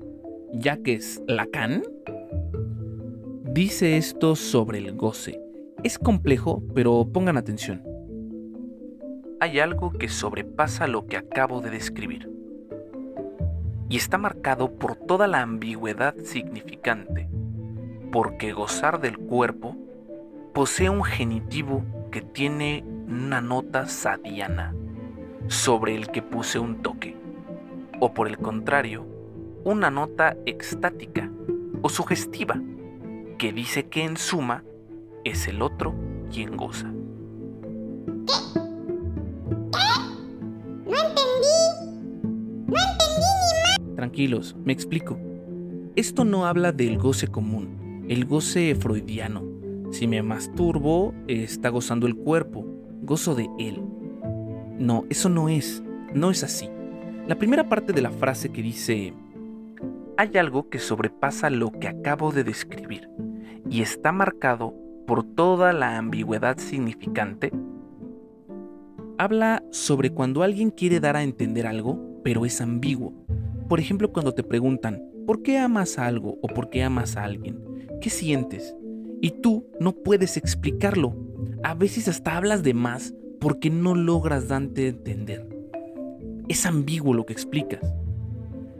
Jacques 0.55 1.23
Lacan, 1.29 1.83
dice 3.45 3.99
esto 3.99 4.37
sobre 4.37 4.79
el 4.79 4.97
goce. 4.97 5.39
Es 5.85 5.99
complejo, 5.99 6.63
pero 6.75 7.07
pongan 7.13 7.37
atención. 7.37 7.85
Hay 9.39 9.59
algo 9.59 9.93
que 9.93 10.09
sobrepasa 10.09 10.87
lo 10.87 11.07
que 11.07 11.19
acabo 11.19 11.61
de 11.61 11.69
describir. 11.69 12.31
Y 13.91 13.99
está 13.99 14.17
marcado 14.17 14.73
por 14.79 14.97
toda 14.97 15.27
la 15.27 15.43
ambigüedad 15.43 16.17
significante, 16.17 17.29
porque 18.13 18.55
gozar 18.55 18.99
del 18.99 19.19
cuerpo 19.19 19.77
posee 20.55 20.89
un 20.89 21.05
genitivo 21.05 21.85
que 22.11 22.23
tiene 22.23 22.83
una 23.07 23.43
nota 23.43 23.87
sadiana, 23.89 24.75
sobre 25.49 25.95
el 25.95 26.09
que 26.09 26.23
puse 26.23 26.59
un 26.59 26.81
toque, 26.81 27.15
o 28.01 28.13
por 28.15 28.29
el 28.29 28.39
contrario, 28.39 29.07
una 29.65 29.91
nota 29.91 30.37
extática 30.47 31.31
o 31.83 31.89
sugestiva, 31.89 32.61
que 33.39 33.53
dice 33.53 33.87
que 33.87 34.05
en 34.05 34.17
suma 34.17 34.65
es 35.25 35.49
el 35.49 35.63
otro 35.63 35.95
quien 36.33 36.57
goza. 36.57 36.93
No 40.87 40.95
entendí. 40.95 41.59
No 42.67 42.77
entendí 42.77 43.27
ni 43.43 43.87
más. 43.87 43.97
Tranquilos, 43.97 44.57
me 44.65 44.73
explico. 44.73 45.19
Esto 45.97 46.25
no 46.25 46.47
habla 46.47 46.73
del 46.73 46.99
goce 46.99 47.29
común, 47.29 48.05
el 48.09 48.25
goce 48.25 48.75
freudiano. 48.75 49.45
Si 49.91 50.07
me 50.07 50.23
masturbo, 50.23 51.15
está 51.27 51.71
gozando 51.71 52.07
el 52.07 52.17
cuerpo, 52.17 52.67
gozo 53.03 53.35
de 53.35 53.49
él. 53.59 53.83
No, 54.79 55.05
eso 55.09 55.29
no 55.29 55.49
es, 55.49 55.83
no 56.13 56.31
es 56.31 56.45
así. 56.45 56.69
La 57.27 57.35
primera 57.35 57.69
parte 57.69 57.93
de 57.93 58.03
la 58.03 58.13
frase 58.13 58.51
que 58.51 58.63
dice, 58.63 59.13
hay 60.17 60.39
algo 60.39 60.69
que 60.69 60.79
sobrepasa 60.79 61.51
lo 61.51 61.73
que 61.73 61.89
acabo 61.89 62.31
de 62.31 62.45
describir 62.45 63.09
y 63.69 63.83
está 63.83 64.13
marcado 64.13 64.75
por 65.09 65.25
toda 65.25 65.73
la 65.73 65.99
ambigüedad 65.99 66.57
significante, 66.59 67.51
habla 69.19 69.65
sobre 69.73 70.11
cuando 70.11 70.45
alguien 70.45 70.71
quiere 70.71 71.01
dar 71.01 71.17
a 71.17 71.25
entender 71.25 71.67
algo, 71.67 71.99
pero 72.23 72.47
es 72.47 72.61
ambiguo. 72.61 73.13
Por 73.69 73.81
ejemplo, 73.81 74.13
cuando 74.13 74.33
te 74.33 74.45
preguntan, 74.45 75.03
¿por 75.27 75.43
qué 75.43 75.59
amas 75.59 75.99
a 75.99 76.07
algo 76.07 76.39
o 76.43 76.47
por 76.47 76.71
qué 76.71 76.85
amas 76.85 77.17
a 77.17 77.25
alguien? 77.25 77.59
¿Qué 78.01 78.09
sientes? 78.09 78.77
Y 79.21 79.31
tú 79.31 79.67
no 79.81 79.91
puedes 79.91 80.37
explicarlo. 80.37 81.17
A 81.65 81.75
veces 81.75 82.07
hasta 82.07 82.37
hablas 82.37 82.63
de 82.63 82.75
más 82.75 83.15
porque 83.41 83.69
no 83.69 83.97
logras 83.97 84.47
darte 84.47 84.87
entender. 84.87 85.56
Es 86.49 86.65
ambiguo 86.67 87.15
lo 87.15 87.27
que 87.27 87.33
explicas. 87.33 87.93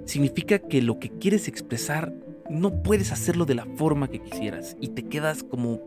Significa 0.05 0.59
que 0.61 0.83
lo 0.83 0.99
que 1.01 1.11
quieres 1.11 1.49
expresar 1.49 2.13
no 2.49 2.83
puedes 2.83 3.11
hacerlo 3.11 3.45
de 3.45 3.57
la 3.57 3.67
forma 3.77 4.09
que 4.09 4.21
quisieras 4.21 4.77
y 4.81 4.89
te 4.89 5.03
quedas 5.03 5.43
como 5.43 5.81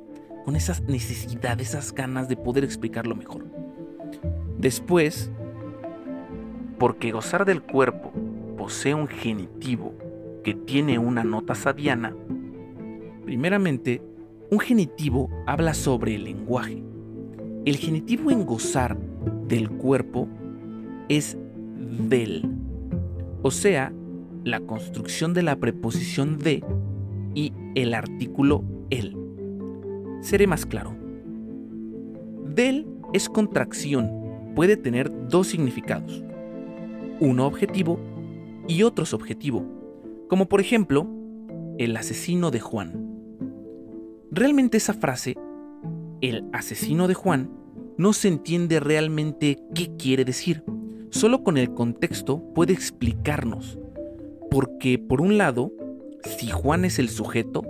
con 0.44 0.56
esas 0.56 0.82
necesidades, 0.84 1.70
esas 1.70 1.94
ganas 1.94 2.28
de 2.28 2.36
poder 2.36 2.64
explicarlo 2.64 3.16
mejor. 3.16 3.46
Después, 4.58 5.32
porque 6.78 7.12
gozar 7.12 7.46
del 7.46 7.62
cuerpo 7.62 8.12
posee 8.58 8.94
un 8.94 9.08
genitivo 9.08 9.94
que 10.44 10.54
tiene 10.54 11.00
una 11.00 11.24
nota 11.24 11.56
sadiana, 11.56 12.16
primeramente, 13.24 14.02
un 14.52 14.60
genitivo 14.60 15.30
habla 15.46 15.74
sobre 15.74 16.16
el 16.16 16.26
lenguaje. 16.26 16.84
El 17.66 17.78
genitivo 17.78 18.32
en 18.32 18.46
gozar 18.46 18.98
del 19.48 19.70
cuerpo 19.70 20.28
es 21.08 21.38
del, 21.90 22.50
o 23.42 23.52
sea, 23.52 23.94
la 24.44 24.60
construcción 24.62 25.34
de 25.34 25.44
la 25.44 25.58
preposición 25.58 26.40
de 26.40 26.64
y 27.36 27.54
el 27.76 27.94
artículo 27.94 28.64
el. 28.90 29.16
Seré 30.22 30.48
más 30.48 30.66
claro. 30.66 30.96
Del 32.46 32.88
es 33.14 33.30
contracción, 33.30 34.12
puede 34.56 34.78
tener 34.78 35.12
dos 35.28 35.48
significados, 35.48 36.24
uno 37.20 37.46
objetivo 37.46 38.00
y 38.68 38.84
otro 38.84 39.06
subjetivo, 39.06 39.66
como 40.28 40.48
por 40.48 40.62
ejemplo, 40.62 41.08
el 41.78 41.96
asesino 41.96 42.52
de 42.52 42.60
Juan. 42.60 43.10
Realmente 44.32 44.78
esa 44.78 44.94
frase, 44.94 45.38
el 46.22 46.46
asesino 46.54 47.08
de 47.08 47.14
Juan, 47.14 47.52
no 47.98 48.14
se 48.14 48.28
entiende 48.28 48.80
realmente 48.80 49.58
qué 49.74 49.96
quiere 49.98 50.26
decir. 50.26 50.64
Solo 51.10 51.44
con 51.44 51.58
el 51.58 51.74
contexto 51.74 52.44
puede 52.54 52.74
explicarnos. 52.74 53.80
Porque 54.52 54.98
por 55.00 55.22
un 55.22 55.38
lado, 55.38 55.72
si 56.24 56.48
Juan 56.48 56.86
es 56.86 57.00
el 57.00 57.10
sujeto, 57.10 57.64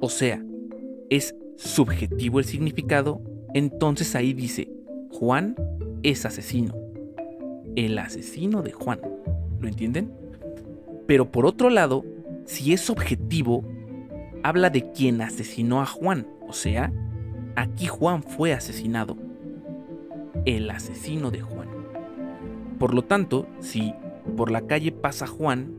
o 0.00 0.08
sea, 0.08 0.44
es 1.10 1.34
subjetivo 1.56 2.38
el 2.38 2.44
significado, 2.44 3.20
entonces 3.54 4.14
ahí 4.14 4.32
dice, 4.32 4.70
Juan 5.10 5.56
es 6.02 6.24
asesino. 6.24 6.74
El 7.76 7.98
asesino 7.98 8.62
de 8.62 8.72
Juan. 8.72 9.00
¿Lo 9.60 9.68
entienden? 9.68 10.12
Pero 11.06 11.30
por 11.30 11.46
otro 11.46 11.70
lado, 11.70 12.04
si 12.44 12.72
es 12.72 12.90
objetivo, 12.90 13.64
habla 14.42 14.70
de 14.70 14.92
quien 14.92 15.20
asesinó 15.20 15.80
a 15.80 15.86
Juan, 15.86 16.26
o 16.46 16.52
sea, 16.52 16.92
aquí 17.56 17.86
Juan 17.86 18.22
fue 18.22 18.52
asesinado. 18.52 19.16
El 20.44 20.70
asesino 20.70 21.30
de 21.30 21.40
Juan. 21.40 21.57
Por 22.78 22.94
lo 22.94 23.02
tanto, 23.02 23.46
si 23.60 23.94
por 24.36 24.50
la 24.50 24.62
calle 24.62 24.92
pasa 24.92 25.26
Juan, 25.26 25.74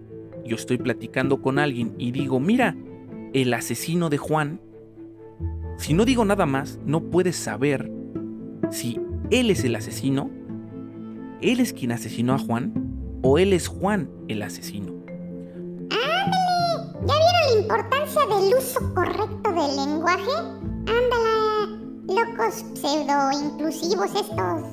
yo 0.46 0.56
estoy 0.56 0.77
platicando 0.77 1.41
con 1.41 1.60
alguien 1.60 1.94
y 1.98 2.12
digo, 2.12 2.39
mira, 2.39 2.75
el 3.34 3.53
asesino 3.53 4.10
de 4.10 4.18
Juan, 4.18 4.60
si 5.77 5.94
no 5.94 6.03
digo 6.06 6.25
nada 6.25 6.46
más, 6.46 6.79
no 6.86 7.01
puedes 7.03 7.36
saber 7.36 7.89
si 8.72 9.00
él 9.29 9.50
es 9.50 9.63
el 9.63 9.75
asesino, 9.75 10.29
él 11.41 11.60
es 11.60 11.72
quien 11.72 11.91
asesinó 11.91 12.34
a 12.34 12.39
Juan, 12.39 12.74
o 13.22 13.38
él 13.38 13.53
es 13.53 13.68
Juan 13.68 14.10
el 14.27 14.41
asesino. 14.41 14.94
¡Ándale! 15.91 16.98
¿Ya 17.06 17.13
vieron 17.13 17.53
la 17.53 17.62
importancia 17.62 18.22
del 18.22 18.58
uso 18.58 18.94
correcto 18.94 19.51
del 19.51 19.75
lenguaje? 19.75 20.32
Ándala, 20.88 21.79
locos 22.08 22.65
pseudo 22.74 23.32
inclusivos 23.32 24.10
estos. 24.15 24.63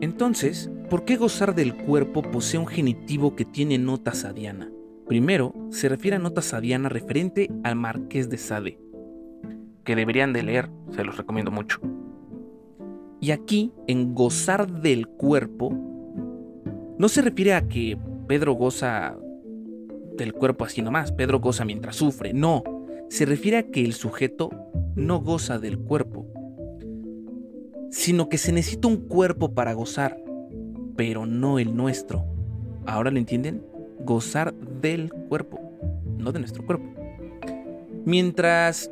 Entonces, 0.00 0.70
¿por 0.92 1.06
qué 1.06 1.16
gozar 1.16 1.54
del 1.54 1.74
cuerpo 1.74 2.20
posee 2.20 2.60
un 2.60 2.66
genitivo 2.66 3.34
que 3.34 3.46
tiene 3.46 3.78
nota 3.78 4.12
sadiana? 4.12 4.70
Primero, 5.08 5.54
se 5.70 5.88
refiere 5.88 6.18
a 6.18 6.18
nota 6.18 6.42
sadiana 6.42 6.90
referente 6.90 7.50
al 7.64 7.76
Marqués 7.76 8.28
de 8.28 8.36
Sade, 8.36 8.78
que 9.84 9.96
deberían 9.96 10.34
de 10.34 10.42
leer, 10.42 10.68
se 10.90 11.02
los 11.02 11.16
recomiendo 11.16 11.50
mucho. 11.50 11.80
Y 13.22 13.30
aquí, 13.30 13.72
en 13.86 14.14
gozar 14.14 14.82
del 14.82 15.08
cuerpo, 15.08 15.72
no 16.98 17.08
se 17.08 17.22
refiere 17.22 17.54
a 17.54 17.66
que 17.66 17.96
Pedro 18.28 18.52
goza 18.52 19.16
del 20.18 20.34
cuerpo 20.34 20.66
así 20.66 20.82
nomás, 20.82 21.10
Pedro 21.10 21.40
goza 21.40 21.64
mientras 21.64 21.96
sufre, 21.96 22.34
no, 22.34 22.64
se 23.08 23.24
refiere 23.24 23.56
a 23.56 23.70
que 23.70 23.82
el 23.82 23.94
sujeto 23.94 24.50
no 24.94 25.22
goza 25.22 25.58
del 25.58 25.78
cuerpo, 25.78 26.26
sino 27.90 28.28
que 28.28 28.36
se 28.36 28.52
necesita 28.52 28.88
un 28.88 29.08
cuerpo 29.08 29.54
para 29.54 29.72
gozar, 29.72 30.22
pero 30.96 31.26
no 31.26 31.58
el 31.58 31.76
nuestro. 31.76 32.24
¿Ahora 32.86 33.10
lo 33.10 33.18
entienden? 33.18 33.64
Gozar 34.04 34.54
del 34.54 35.12
cuerpo, 35.28 35.60
no 36.18 36.32
de 36.32 36.40
nuestro 36.40 36.64
cuerpo. 36.64 36.84
Mientras, 38.04 38.90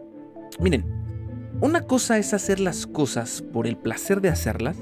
miren, 0.61 0.85
una 1.61 1.83
cosa 1.83 2.19
es 2.19 2.33
hacer 2.33 2.61
las 2.61 2.87
cosas 2.87 3.43
por 3.43 3.67
el 3.67 3.77
placer 3.77 4.21
de 4.21 4.29
hacerlas, 4.29 4.77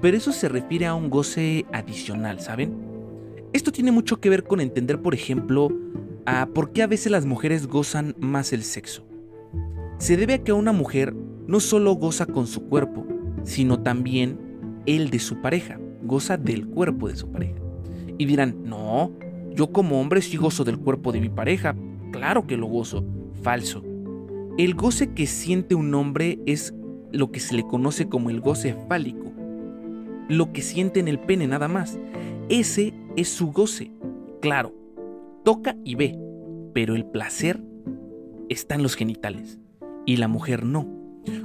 pero 0.00 0.16
eso 0.16 0.32
se 0.32 0.48
refiere 0.48 0.86
a 0.86 0.94
un 0.94 1.10
goce 1.10 1.66
adicional, 1.72 2.40
¿saben? 2.40 2.74
Esto 3.52 3.72
tiene 3.72 3.92
mucho 3.92 4.20
que 4.20 4.30
ver 4.30 4.44
con 4.44 4.60
entender, 4.60 5.02
por 5.02 5.14
ejemplo, 5.14 5.68
a 6.24 6.46
por 6.46 6.72
qué 6.72 6.82
a 6.82 6.86
veces 6.86 7.10
las 7.10 7.26
mujeres 7.26 7.66
gozan 7.66 8.14
más 8.18 8.52
el 8.52 8.62
sexo. 8.62 9.04
Se 9.98 10.16
debe 10.16 10.34
a 10.34 10.44
que 10.44 10.52
una 10.52 10.72
mujer 10.72 11.14
no 11.46 11.60
solo 11.60 11.92
goza 11.94 12.26
con 12.26 12.46
su 12.46 12.68
cuerpo, 12.68 13.04
sino 13.42 13.82
también 13.82 14.38
el 14.86 15.10
de 15.10 15.18
su 15.18 15.42
pareja, 15.42 15.78
goza 16.10 16.36
del 16.36 16.66
cuerpo 16.66 17.08
de 17.08 17.14
su 17.14 17.30
pareja. 17.30 17.60
Y 18.18 18.26
dirán, 18.26 18.64
no, 18.64 19.12
yo 19.54 19.70
como 19.70 20.00
hombre 20.00 20.20
sí 20.20 20.36
gozo 20.36 20.64
del 20.64 20.76
cuerpo 20.76 21.12
de 21.12 21.20
mi 21.20 21.28
pareja, 21.28 21.76
claro 22.10 22.48
que 22.48 22.56
lo 22.56 22.66
gozo, 22.66 23.04
falso. 23.42 23.84
El 24.58 24.74
goce 24.74 25.14
que 25.14 25.26
siente 25.26 25.76
un 25.76 25.94
hombre 25.94 26.40
es 26.46 26.74
lo 27.12 27.30
que 27.30 27.38
se 27.38 27.54
le 27.54 27.62
conoce 27.62 28.08
como 28.08 28.28
el 28.28 28.40
goce 28.40 28.74
fálico, 28.88 29.32
lo 30.28 30.52
que 30.52 30.62
siente 30.62 30.98
en 30.98 31.06
el 31.06 31.20
pene 31.20 31.46
nada 31.46 31.68
más. 31.68 31.98
Ese 32.48 32.92
es 33.16 33.28
su 33.28 33.52
goce. 33.52 33.92
Claro, 34.40 34.74
toca 35.44 35.76
y 35.84 35.94
ve, 35.94 36.18
pero 36.74 36.96
el 36.96 37.04
placer 37.06 37.62
está 38.48 38.74
en 38.74 38.82
los 38.82 38.96
genitales 38.96 39.60
y 40.06 40.16
la 40.16 40.26
mujer 40.26 40.64
no. 40.64 40.99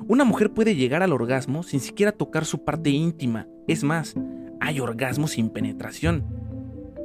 Una 0.08 0.24
mujer 0.24 0.52
puede 0.52 0.76
llegar 0.76 1.04
al 1.04 1.14
orgasmo 1.14 1.64
sin 1.64 1.80
siquiera 1.80 2.12
tocar 2.12 2.46
su 2.46 2.64
parte 2.64 2.90
íntima. 2.90 3.48
Es 3.68 3.84
más, 3.84 4.16
hay 4.60 4.80
orgasmos 4.80 5.32
sin 5.32 5.50
penetración, 5.50 6.24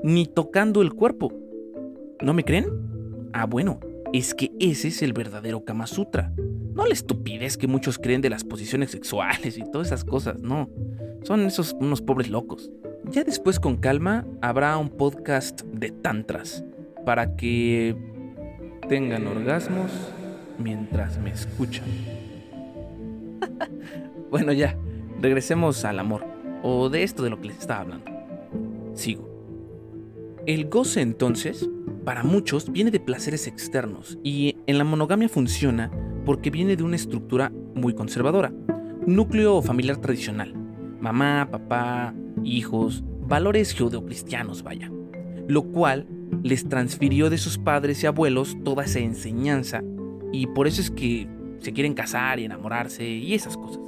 ni 0.02 0.26
tocando 0.26 0.82
el 0.82 0.92
cuerpo. 0.92 1.32
¿No 2.20 2.34
me 2.34 2.44
creen? 2.44 2.66
Ah, 3.32 3.46
bueno, 3.46 3.80
es 4.12 4.34
que 4.34 4.52
ese 4.60 4.88
es 4.88 5.02
el 5.02 5.12
verdadero 5.12 5.64
Kama 5.64 5.86
Sutra. 5.86 6.32
No 6.74 6.86
la 6.86 6.92
estupidez 6.92 7.56
que 7.56 7.66
muchos 7.66 7.98
creen 7.98 8.20
de 8.20 8.30
las 8.30 8.44
posiciones 8.44 8.90
sexuales 8.90 9.58
y 9.58 9.70
todas 9.70 9.88
esas 9.88 10.04
cosas, 10.04 10.40
no. 10.40 10.68
Son 11.22 11.40
esos 11.42 11.76
unos 11.80 12.00
pobres 12.00 12.30
locos. 12.30 12.70
Ya 13.10 13.24
después 13.24 13.58
con 13.58 13.76
calma 13.76 14.26
habrá 14.40 14.76
un 14.78 14.88
podcast 14.88 15.62
de 15.62 15.90
tantras 15.90 16.64
para 17.04 17.36
que 17.36 17.96
tengan 18.88 19.26
orgasmos 19.26 19.90
mientras 20.58 21.18
me 21.18 21.30
escuchan. 21.30 21.84
bueno, 24.30 24.52
ya, 24.52 24.78
regresemos 25.20 25.84
al 25.84 25.98
amor, 25.98 26.24
o 26.62 26.88
de 26.88 27.02
esto 27.02 27.22
de 27.22 27.30
lo 27.30 27.40
que 27.40 27.48
les 27.48 27.58
estaba 27.58 27.80
hablando. 27.80 28.10
Sigo. 28.94 29.28
El 30.46 30.68
goce 30.68 31.02
entonces, 31.02 31.68
para 32.04 32.22
muchos, 32.22 32.72
viene 32.72 32.90
de 32.90 33.00
placeres 33.00 33.46
externos 33.46 34.18
y 34.22 34.56
en 34.66 34.78
la 34.78 34.84
monogamia 34.84 35.28
funciona 35.28 35.90
porque 36.24 36.50
viene 36.50 36.76
de 36.76 36.82
una 36.82 36.96
estructura 36.96 37.52
muy 37.74 37.94
conservadora, 37.94 38.52
núcleo 39.06 39.60
familiar 39.62 39.98
tradicional, 39.98 40.54
mamá, 41.00 41.48
papá, 41.50 42.14
hijos, 42.44 43.04
valores 43.26 43.74
judeocristianos, 43.78 44.62
vaya, 44.62 44.90
lo 45.46 45.64
cual 45.64 46.06
les 46.42 46.68
transfirió 46.68 47.30
de 47.30 47.38
sus 47.38 47.58
padres 47.58 48.02
y 48.02 48.06
abuelos 48.06 48.56
toda 48.64 48.84
esa 48.84 49.00
enseñanza 49.00 49.82
y 50.32 50.46
por 50.46 50.66
eso 50.66 50.80
es 50.80 50.90
que 50.90 51.28
se 51.60 51.72
quieren 51.72 51.94
casar 51.94 52.40
y 52.40 52.44
enamorarse 52.44 53.08
y 53.08 53.34
esas 53.34 53.56
cosas. 53.56 53.80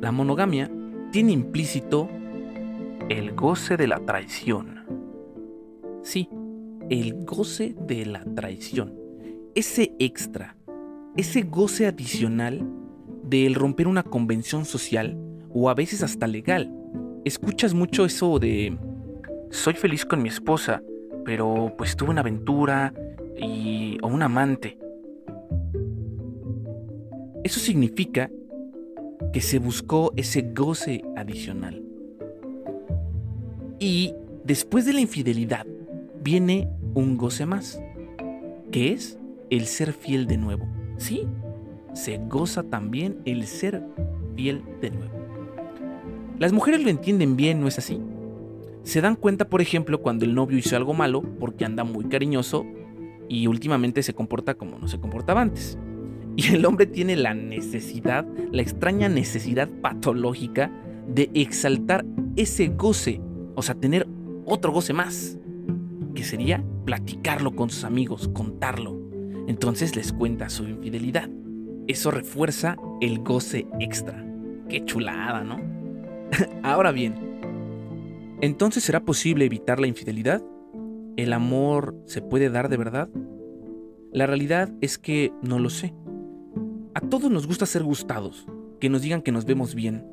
La 0.00 0.12
monogamia 0.12 0.70
tiene 1.12 1.32
implícito 1.32 2.08
el 3.08 3.32
goce 3.32 3.76
de 3.76 3.86
la 3.86 3.98
traición. 4.00 4.84
Sí, 6.02 6.28
el 6.90 7.24
goce 7.24 7.74
de 7.86 8.06
la 8.06 8.24
traición. 8.34 8.94
Ese 9.54 9.94
extra, 9.98 10.56
ese 11.16 11.42
goce 11.42 11.86
adicional 11.86 12.66
del 13.22 13.54
romper 13.54 13.88
una 13.88 14.02
convención 14.02 14.64
social 14.64 15.16
o 15.50 15.70
a 15.70 15.74
veces 15.74 16.02
hasta 16.02 16.26
legal. 16.26 16.72
Escuchas 17.24 17.74
mucho 17.74 18.04
eso 18.04 18.38
de 18.38 18.76
soy 19.50 19.74
feliz 19.74 20.04
con 20.04 20.22
mi 20.22 20.28
esposa, 20.28 20.82
pero 21.24 21.72
pues 21.78 21.96
tuve 21.96 22.10
una 22.10 22.20
aventura 22.20 22.92
y 23.40 23.98
o 24.02 24.08
un 24.08 24.22
amante. 24.22 24.78
Eso 27.44 27.60
significa 27.60 28.30
que 29.34 29.42
se 29.42 29.58
buscó 29.58 30.14
ese 30.16 30.40
goce 30.54 31.04
adicional. 31.14 31.82
Y 33.78 34.14
después 34.44 34.86
de 34.86 34.94
la 34.94 35.00
infidelidad 35.00 35.66
viene 36.22 36.70
un 36.94 37.18
goce 37.18 37.44
más, 37.44 37.82
que 38.72 38.92
es 38.92 39.18
el 39.50 39.66
ser 39.66 39.92
fiel 39.92 40.26
de 40.26 40.38
nuevo. 40.38 40.66
Sí, 40.96 41.28
se 41.92 42.16
goza 42.16 42.62
también 42.62 43.18
el 43.26 43.46
ser 43.46 43.82
fiel 44.34 44.62
de 44.80 44.90
nuevo. 44.90 45.12
Las 46.38 46.54
mujeres 46.54 46.82
lo 46.82 46.88
entienden 46.88 47.36
bien, 47.36 47.60
¿no 47.60 47.68
es 47.68 47.76
así? 47.76 48.00
Se 48.84 49.02
dan 49.02 49.16
cuenta, 49.16 49.50
por 49.50 49.60
ejemplo, 49.60 50.00
cuando 50.00 50.24
el 50.24 50.34
novio 50.34 50.56
hizo 50.56 50.76
algo 50.76 50.94
malo 50.94 51.20
porque 51.38 51.66
anda 51.66 51.84
muy 51.84 52.06
cariñoso 52.06 52.64
y 53.28 53.48
últimamente 53.48 54.02
se 54.02 54.14
comporta 54.14 54.54
como 54.54 54.78
no 54.78 54.88
se 54.88 54.98
comportaba 54.98 55.42
antes. 55.42 55.78
Y 56.36 56.54
el 56.54 56.66
hombre 56.66 56.86
tiene 56.86 57.16
la 57.16 57.32
necesidad, 57.34 58.26
la 58.50 58.62
extraña 58.62 59.08
necesidad 59.08 59.68
patológica 59.68 60.70
de 61.06 61.30
exaltar 61.34 62.04
ese 62.36 62.68
goce, 62.68 63.20
o 63.54 63.62
sea, 63.62 63.76
tener 63.76 64.08
otro 64.44 64.72
goce 64.72 64.92
más, 64.92 65.38
que 66.14 66.24
sería 66.24 66.64
platicarlo 66.84 67.54
con 67.54 67.70
sus 67.70 67.84
amigos, 67.84 68.28
contarlo. 68.28 68.98
Entonces 69.46 69.94
les 69.94 70.12
cuenta 70.12 70.48
su 70.48 70.64
infidelidad. 70.64 71.28
Eso 71.86 72.10
refuerza 72.10 72.76
el 73.00 73.20
goce 73.20 73.66
extra. 73.78 74.24
Qué 74.68 74.84
chulada, 74.84 75.44
¿no? 75.44 75.58
Ahora 76.62 76.92
bien, 76.92 77.14
¿entonces 78.40 78.84
será 78.84 79.04
posible 79.04 79.44
evitar 79.44 79.80
la 79.80 79.86
infidelidad? 79.86 80.42
¿El 81.16 81.32
amor 81.32 81.94
se 82.06 82.22
puede 82.22 82.48
dar 82.50 82.68
de 82.68 82.76
verdad? 82.76 83.08
La 84.12 84.26
realidad 84.26 84.72
es 84.80 84.98
que 84.98 85.32
no 85.42 85.58
lo 85.58 85.70
sé. 85.70 85.94
A 86.94 87.00
todos 87.00 87.28
nos 87.28 87.48
gusta 87.48 87.66
ser 87.66 87.82
gustados, 87.82 88.46
que 88.78 88.88
nos 88.88 89.02
digan 89.02 89.20
que 89.20 89.32
nos 89.32 89.44
vemos 89.44 89.74
bien. 89.74 90.06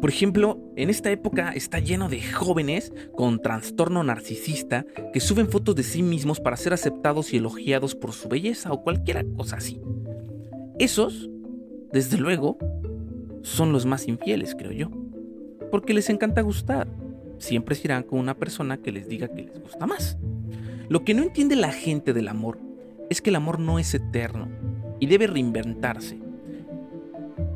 Por 0.00 0.08
ejemplo, 0.08 0.58
en 0.74 0.88
esta 0.88 1.10
época 1.10 1.52
está 1.52 1.80
lleno 1.80 2.08
de 2.08 2.22
jóvenes 2.22 2.94
con 3.14 3.42
trastorno 3.42 4.02
narcisista 4.02 4.86
que 5.12 5.20
suben 5.20 5.50
fotos 5.50 5.76
de 5.76 5.82
sí 5.82 6.02
mismos 6.02 6.40
para 6.40 6.56
ser 6.56 6.72
aceptados 6.72 7.34
y 7.34 7.36
elogiados 7.36 7.94
por 7.94 8.12
su 8.12 8.30
belleza 8.30 8.72
o 8.72 8.82
cualquier 8.82 9.30
cosa 9.34 9.56
así. 9.56 9.82
Esos, 10.78 11.28
desde 11.92 12.16
luego, 12.16 12.56
son 13.42 13.72
los 13.72 13.84
más 13.84 14.08
infieles, 14.08 14.54
creo 14.54 14.72
yo. 14.72 14.90
Porque 15.70 15.92
les 15.92 16.08
encanta 16.08 16.40
gustar. 16.40 16.88
Siempre 17.38 17.74
se 17.74 17.88
irán 17.88 18.04
con 18.04 18.18
una 18.18 18.34
persona 18.34 18.78
que 18.78 18.92
les 18.92 19.08
diga 19.08 19.28
que 19.28 19.42
les 19.42 19.60
gusta 19.60 19.86
más. 19.86 20.16
Lo 20.88 21.04
que 21.04 21.12
no 21.12 21.22
entiende 21.22 21.54
la 21.54 21.70
gente 21.70 22.14
del 22.14 22.28
amor 22.28 22.58
es 23.10 23.20
que 23.20 23.28
el 23.28 23.36
amor 23.36 23.58
no 23.58 23.78
es 23.78 23.92
eterno 23.92 24.48
y 25.02 25.06
debe 25.06 25.26
reinventarse. 25.26 26.16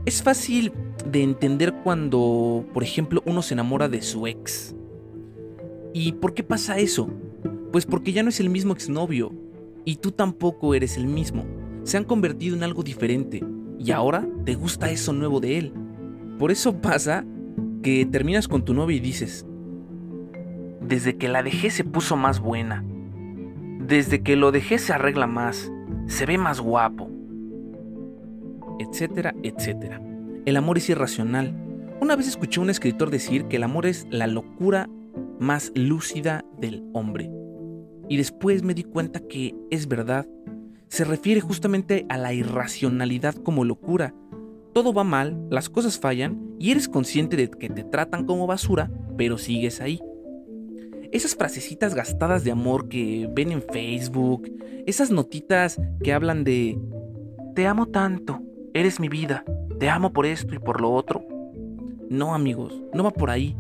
Es 0.05 0.21
fácil 0.21 0.73
de 1.09 1.23
entender 1.23 1.73
cuando, 1.85 2.67
por 2.75 2.83
ejemplo, 2.83 3.23
uno 3.25 3.41
se 3.41 3.55
enamora 3.55 3.89
de 3.89 4.03
su 4.03 4.27
ex. 4.27 4.75
¿Y 5.95 6.15
por 6.15 6.35
qué 6.35 6.43
pasa 6.43 6.79
eso? 6.79 7.09
Pues 7.71 7.87
porque 7.87 8.13
ya 8.13 8.25
no 8.25 8.31
es 8.31 8.41
el 8.41 8.51
mismo 8.51 8.73
exnovio 8.73 9.33
y 9.85 9.95
tú 9.95 10.11
tampoco 10.11 10.75
eres 10.75 10.97
el 10.97 11.07
mismo. 11.07 11.47
Se 11.85 11.97
han 11.97 12.03
convertido 12.03 12.57
en 12.57 12.65
algo 12.65 12.83
diferente 12.83 13.45
y 13.79 13.93
ahora 13.93 14.27
te 14.45 14.57
gusta 14.57 14.91
eso 14.91 15.13
nuevo 15.13 15.39
de 15.39 15.59
él. 15.59 15.73
Por 16.41 16.51
eso 16.51 16.81
pasa 16.81 17.25
que 17.81 18.05
terminas 18.07 18.49
con 18.49 18.65
tu 18.65 18.75
novia 18.75 18.97
y 18.97 19.01
dices, 19.01 19.47
desde 20.81 21.17
que 21.17 21.29
la 21.29 21.45
dejé 21.45 21.71
se 21.71 21.85
puso 21.85 22.17
más 22.17 22.41
buena. 22.41 22.85
Desde 23.87 24.25
que 24.25 24.35
lo 24.35 24.51
dejé 24.51 24.79
se 24.79 24.93
arregla 24.93 25.29
más, 25.29 25.71
se 26.09 26.27
ve 26.27 26.39
más 26.39 26.61
guapo 26.61 27.06
etcétera, 28.79 29.35
etcétera. 29.43 30.01
El 30.45 30.57
amor 30.57 30.79
es 30.79 30.89
irracional. 30.89 31.55
Una 32.01 32.17
vez 32.17 32.29
escuché 32.29 32.61
a 32.61 32.63
un 32.63 32.71
escritor 32.71 33.11
decir 33.11 33.47
que 33.47 33.57
el 33.57 33.63
amor 33.63 33.87
es 33.87 34.07
la 34.11 34.27
locura 34.27 34.89
más 35.39 35.73
lúcida 35.75 36.45
del 36.59 36.85
hombre. 36.93 37.31
Y 38.09 38.17
después 38.17 38.63
me 38.63 38.75
di 38.75 38.85
cuenta 38.85 39.21
que 39.21 39.55
es 39.71 39.89
verdad. 39.89 40.27
Se 40.89 41.05
refiere 41.05 41.41
justamente 41.41 42.07
a 42.09 42.17
la 42.17 42.33
irracionalidad 42.33 43.35
como 43.35 43.65
locura. 43.65 44.15
Todo 44.73 44.93
va 44.93 45.05
mal, 45.05 45.47
las 45.51 45.69
cosas 45.69 45.99
fallan 45.99 46.55
y 46.59 46.71
eres 46.71 46.89
consciente 46.89 47.37
de 47.37 47.51
que 47.51 47.69
te 47.69 47.83
tratan 47.83 48.27
como 48.27 48.47
basura, 48.47 48.91
pero 49.17 49.39
sigues 49.39 49.81
ahí. 49.81 50.01
Esas 51.13 51.35
frasecitas 51.35 51.95
gastadas 51.95 52.45
de 52.45 52.51
amor 52.51 52.89
que 52.89 53.29
ven 53.33 53.53
en 53.53 53.63
Facebook, 53.63 54.51
esas 54.87 55.11
notitas 55.11 55.81
que 56.03 56.13
hablan 56.13 56.45
de 56.45 56.79
te 57.55 57.67
amo 57.67 57.87
tanto, 57.87 58.43
Eres 58.77 59.01
mi 59.01 59.09
vida, 59.09 59.43
te 59.81 59.89
amo 59.89 60.13
por 60.13 60.27
esto 60.27 60.55
y 60.55 60.59
por 60.59 60.83
lo 60.83 60.93
otro. 60.93 61.25
No 62.11 62.35
amigos, 62.35 62.83
no 62.93 63.05
va 63.05 63.11
por 63.11 63.31
ahí. 63.31 63.57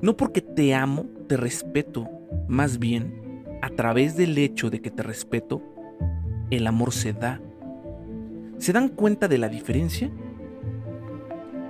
No 0.00 0.16
porque 0.16 0.40
te 0.40 0.76
amo, 0.76 1.06
te 1.26 1.36
respeto. 1.36 2.08
Más 2.46 2.78
bien, 2.78 3.42
a 3.62 3.70
través 3.70 4.16
del 4.16 4.38
hecho 4.38 4.70
de 4.70 4.80
que 4.80 4.92
te 4.92 5.02
respeto, 5.02 5.60
el 6.52 6.68
amor 6.68 6.92
se 6.92 7.12
da. 7.12 7.40
¿Se 8.58 8.72
dan 8.72 8.90
cuenta 8.90 9.26
de 9.26 9.38
la 9.38 9.48
diferencia? 9.48 10.08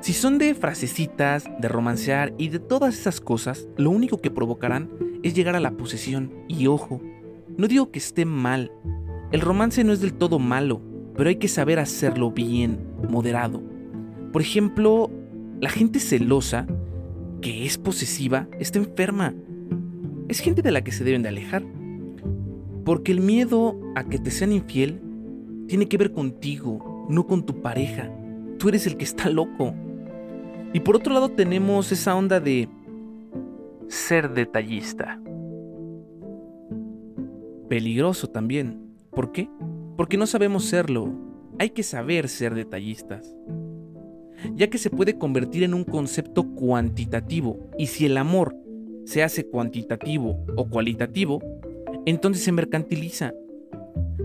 Si 0.01 0.13
son 0.13 0.37
de 0.37 0.55
frasecitas, 0.55 1.51
de 1.59 1.69
romancear 1.69 2.35
y 2.37 2.51
de 2.51 2.59
todas 2.59 2.99
esas 2.99 3.23
cosas, 3.23 3.67
lo 3.79 3.89
único 3.89 4.21
que 4.21 4.31
provocarán 4.31 4.91
es 5.23 5.33
llegar 5.33 5.57
a 5.57 5.61
la 5.61 5.71
posesión. 5.71 6.31
Y 6.49 6.67
ojo, 6.67 7.01
No 7.57 7.67
digo 7.67 7.91
que 7.91 7.99
esté 7.99 8.27
mal. 8.27 8.71
El 9.31 9.41
romance 9.41 9.85
no 9.85 9.95
es 9.95 10.03
del 10.03 10.13
todo 10.13 10.39
malo, 10.39 10.92
pero 11.17 11.29
hay 11.29 11.37
que 11.37 11.49
saber 11.49 11.79
hacerlo 11.79 12.31
bien, 12.31 12.79
moderado. 13.09 13.63
Por 14.33 14.43
ejemplo, 14.43 15.11
la 15.61 15.69
gente 15.69 16.01
celosa, 16.01 16.67
que 17.41 17.67
es 17.67 17.79
posesiva, 17.79 18.49
está 18.59 18.79
enferma. 18.79 19.35
Es 20.29 20.41
gente 20.41 20.63
de 20.63 20.71
la 20.71 20.83
que 20.83 20.93
se 20.93 21.05
deben 21.05 21.23
de 21.23 21.29
alejar. 21.29 21.65
Porque 22.85 23.13
el 23.13 23.21
miedo 23.21 23.79
a 23.95 24.05
que 24.05 24.19
te 24.19 24.31
sean 24.31 24.53
infiel 24.53 25.01
tiene 25.69 25.87
que 25.87 25.99
ver 25.99 26.13
contigo, 26.13 27.07
no 27.09 27.27
con 27.27 27.45
tu 27.45 27.61
pareja. 27.61 28.11
Tú 28.59 28.69
eres 28.69 28.87
el 28.87 28.97
que 28.97 29.05
está 29.05 29.29
loco. 29.29 29.75
Y 30.73 30.81
por 30.81 30.97
otro 30.97 31.13
lado 31.13 31.29
tenemos 31.29 31.93
esa 31.93 32.17
onda 32.17 32.41
de 32.41 32.69
ser 33.89 34.33
detallista. 34.33 35.21
Peligroso 37.69 38.29
también. 38.29 38.81
¿Por 39.11 39.33
qué? 39.33 39.49
Porque 39.97 40.17
no 40.17 40.27
sabemos 40.27 40.65
serlo. 40.65 41.13
Hay 41.59 41.71
que 41.71 41.83
saber 41.83 42.29
ser 42.29 42.55
detallistas. 42.55 43.35
Ya 44.55 44.69
que 44.69 44.79
se 44.79 44.91
puede 44.91 45.19
convertir 45.19 45.63
en 45.63 45.75
un 45.75 45.85
concepto 45.85 46.45
cuantitativo. 46.55 47.71
Y 47.79 47.87
si 47.87 48.07
el 48.07 48.17
amor 48.17 48.57
se 49.05 49.23
hace 49.23 49.47
cuantitativo 49.47 50.45
o 50.57 50.69
cualitativo, 50.69 51.41
entonces 52.07 52.43
se 52.45 52.53
mercantiliza. 52.53 53.33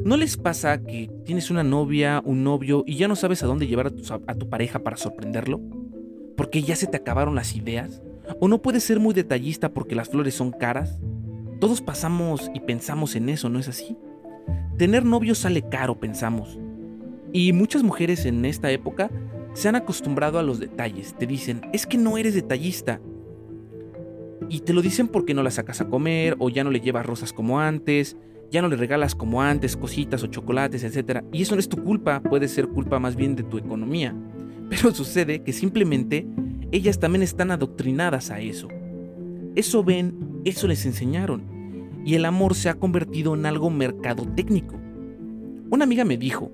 ¿No 0.04 0.16
les 0.18 0.38
pasa 0.38 0.82
que 0.82 1.10
tienes 1.26 1.52
una 1.52 1.64
novia, 1.64 2.22
un 2.24 2.44
novio 2.44 2.84
y 2.88 2.96
ya 2.96 3.08
no 3.08 3.16
sabes 3.16 3.44
a 3.44 3.48
dónde 3.48 3.68
llevar 3.68 3.88
a 3.88 3.92
tu, 3.92 4.04
a 4.14 4.36
tu, 4.36 4.50
pareja 4.50 4.80
para 4.80 4.98
sorprenderlo? 4.98 5.60
¿Porque 6.36 6.62
ya 6.62 6.76
se 6.76 6.88
te 6.88 6.98
acabaron 6.98 7.36
las 7.36 7.56
ideas? 7.56 8.02
¿O 8.40 8.48
no 8.48 8.62
puedes 8.62 8.84
ser 8.84 9.00
muy 9.00 9.14
detallista 9.14 9.74
porque 9.74 9.96
las 9.96 10.10
flores 10.10 10.36
son 10.36 10.52
caras? 10.52 11.00
Todos 11.60 11.82
pasamos 11.82 12.50
y 12.54 12.60
pensamos 12.62 13.16
en 13.16 13.30
eso, 13.30 13.50
¿no 13.50 13.60
es 13.60 13.68
así? 13.68 13.98
Tener 14.78 15.06
novio 15.06 15.36
sale 15.36 15.64
caro, 15.68 16.00
pensamos. 16.00 16.60
Y 17.34 17.54
muchas 17.54 17.84
mujeres 17.84 18.26
en 18.26 18.46
esta 18.46 18.72
época 18.72 19.10
se 19.54 19.68
han 19.68 19.76
acostumbrado 19.76 20.40
a 20.40 20.44
los 20.44 20.60
detalles. 20.60 21.16
Te 21.18 21.26
dicen, 21.26 21.62
es 21.74 21.86
que 21.86 21.98
no 21.98 22.18
eres 22.18 22.36
detallista. 22.36 23.02
Y 24.50 24.60
te 24.62 24.74
lo 24.74 24.82
dicen 24.82 25.08
porque 25.08 25.34
no 25.34 25.44
la 25.44 25.52
sacas 25.52 25.82
a 25.82 25.90
comer 25.90 26.36
o 26.40 26.50
ya 26.50 26.64
no 26.64 26.70
le 26.70 26.80
llevas 26.80 27.06
rosas 27.06 27.34
como 27.34 27.60
antes, 27.60 28.16
ya 28.52 28.62
no 28.62 28.70
le 28.70 28.76
regalas 28.76 29.16
como 29.16 29.42
antes 29.42 29.76
cositas 29.76 30.24
o 30.24 30.28
chocolates, 30.28 30.84
etc. 30.84 31.24
Y 31.32 31.42
eso 31.42 31.56
no 31.56 31.60
es 31.60 31.70
tu 31.70 31.84
culpa, 31.84 32.22
puede 32.22 32.48
ser 32.48 32.68
culpa 32.68 33.00
más 33.00 33.16
bien 33.16 33.36
de 33.36 33.44
tu 33.44 33.58
economía. 33.58 34.16
Pero 34.70 34.94
sucede 34.94 35.42
que 35.44 35.54
simplemente 35.54 36.28
ellas 36.72 37.00
también 37.00 37.24
están 37.24 37.52
adoctrinadas 37.52 38.30
a 38.30 38.40
eso. 38.40 38.68
Eso 39.56 39.84
ven, 39.84 40.42
eso 40.46 40.68
les 40.68 40.86
enseñaron. 40.86 41.57
Y 42.08 42.16
el 42.16 42.24
amor 42.24 42.56
se 42.56 42.70
ha 42.70 42.76
convertido 42.76 43.36
en 43.36 43.46
algo 43.46 43.70
mercadotécnico. 43.70 44.76
Una 45.70 45.84
amiga 45.84 46.06
me 46.06 46.16
dijo, 46.16 46.54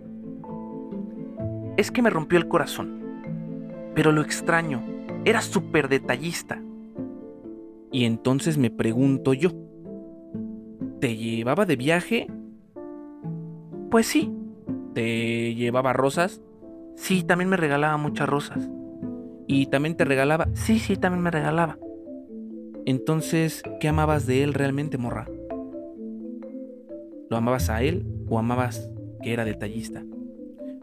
es 1.78 1.92
que 1.92 2.02
me 2.02 2.10
rompió 2.10 2.40
el 2.40 2.48
corazón. 2.48 3.04
Pero 3.94 4.12
lo 4.12 4.24
extraño, 4.24 4.82
era 5.26 5.42
súper 5.42 5.90
detallista. 5.90 6.60
Y 7.92 8.06
entonces 8.06 8.58
me 8.58 8.72
pregunto 8.72 9.36
yo, 9.36 9.52
¿te 11.00 11.16
llevaba 11.16 11.68
de 11.68 11.76
viaje? 11.76 12.26
Pues 13.92 14.08
sí. 14.08 14.34
¿Te 14.96 15.54
llevaba 15.54 15.94
rosas? 15.94 16.42
Sí, 16.96 17.22
también 17.22 17.52
me 17.52 17.58
regalaba 17.58 17.98
muchas 17.98 18.28
rosas. 18.28 18.72
¿Y 19.46 19.68
también 19.68 19.96
te 19.96 20.04
regalaba? 20.04 20.48
Sí, 20.56 20.80
sí, 20.80 20.96
también 20.98 21.22
me 21.22 21.30
regalaba. 21.30 21.78
Entonces, 22.88 23.62
¿qué 23.80 23.88
amabas 23.88 24.26
de 24.26 24.42
él 24.42 24.56
realmente, 24.56 24.98
morra? 24.98 25.28
¿Lo 27.34 27.38
amabas 27.38 27.72
a 27.72 27.82
él 27.82 28.06
o 28.30 28.38
amabas 28.38 28.92
que 29.24 29.34
era 29.34 29.44
detallista? 29.44 30.04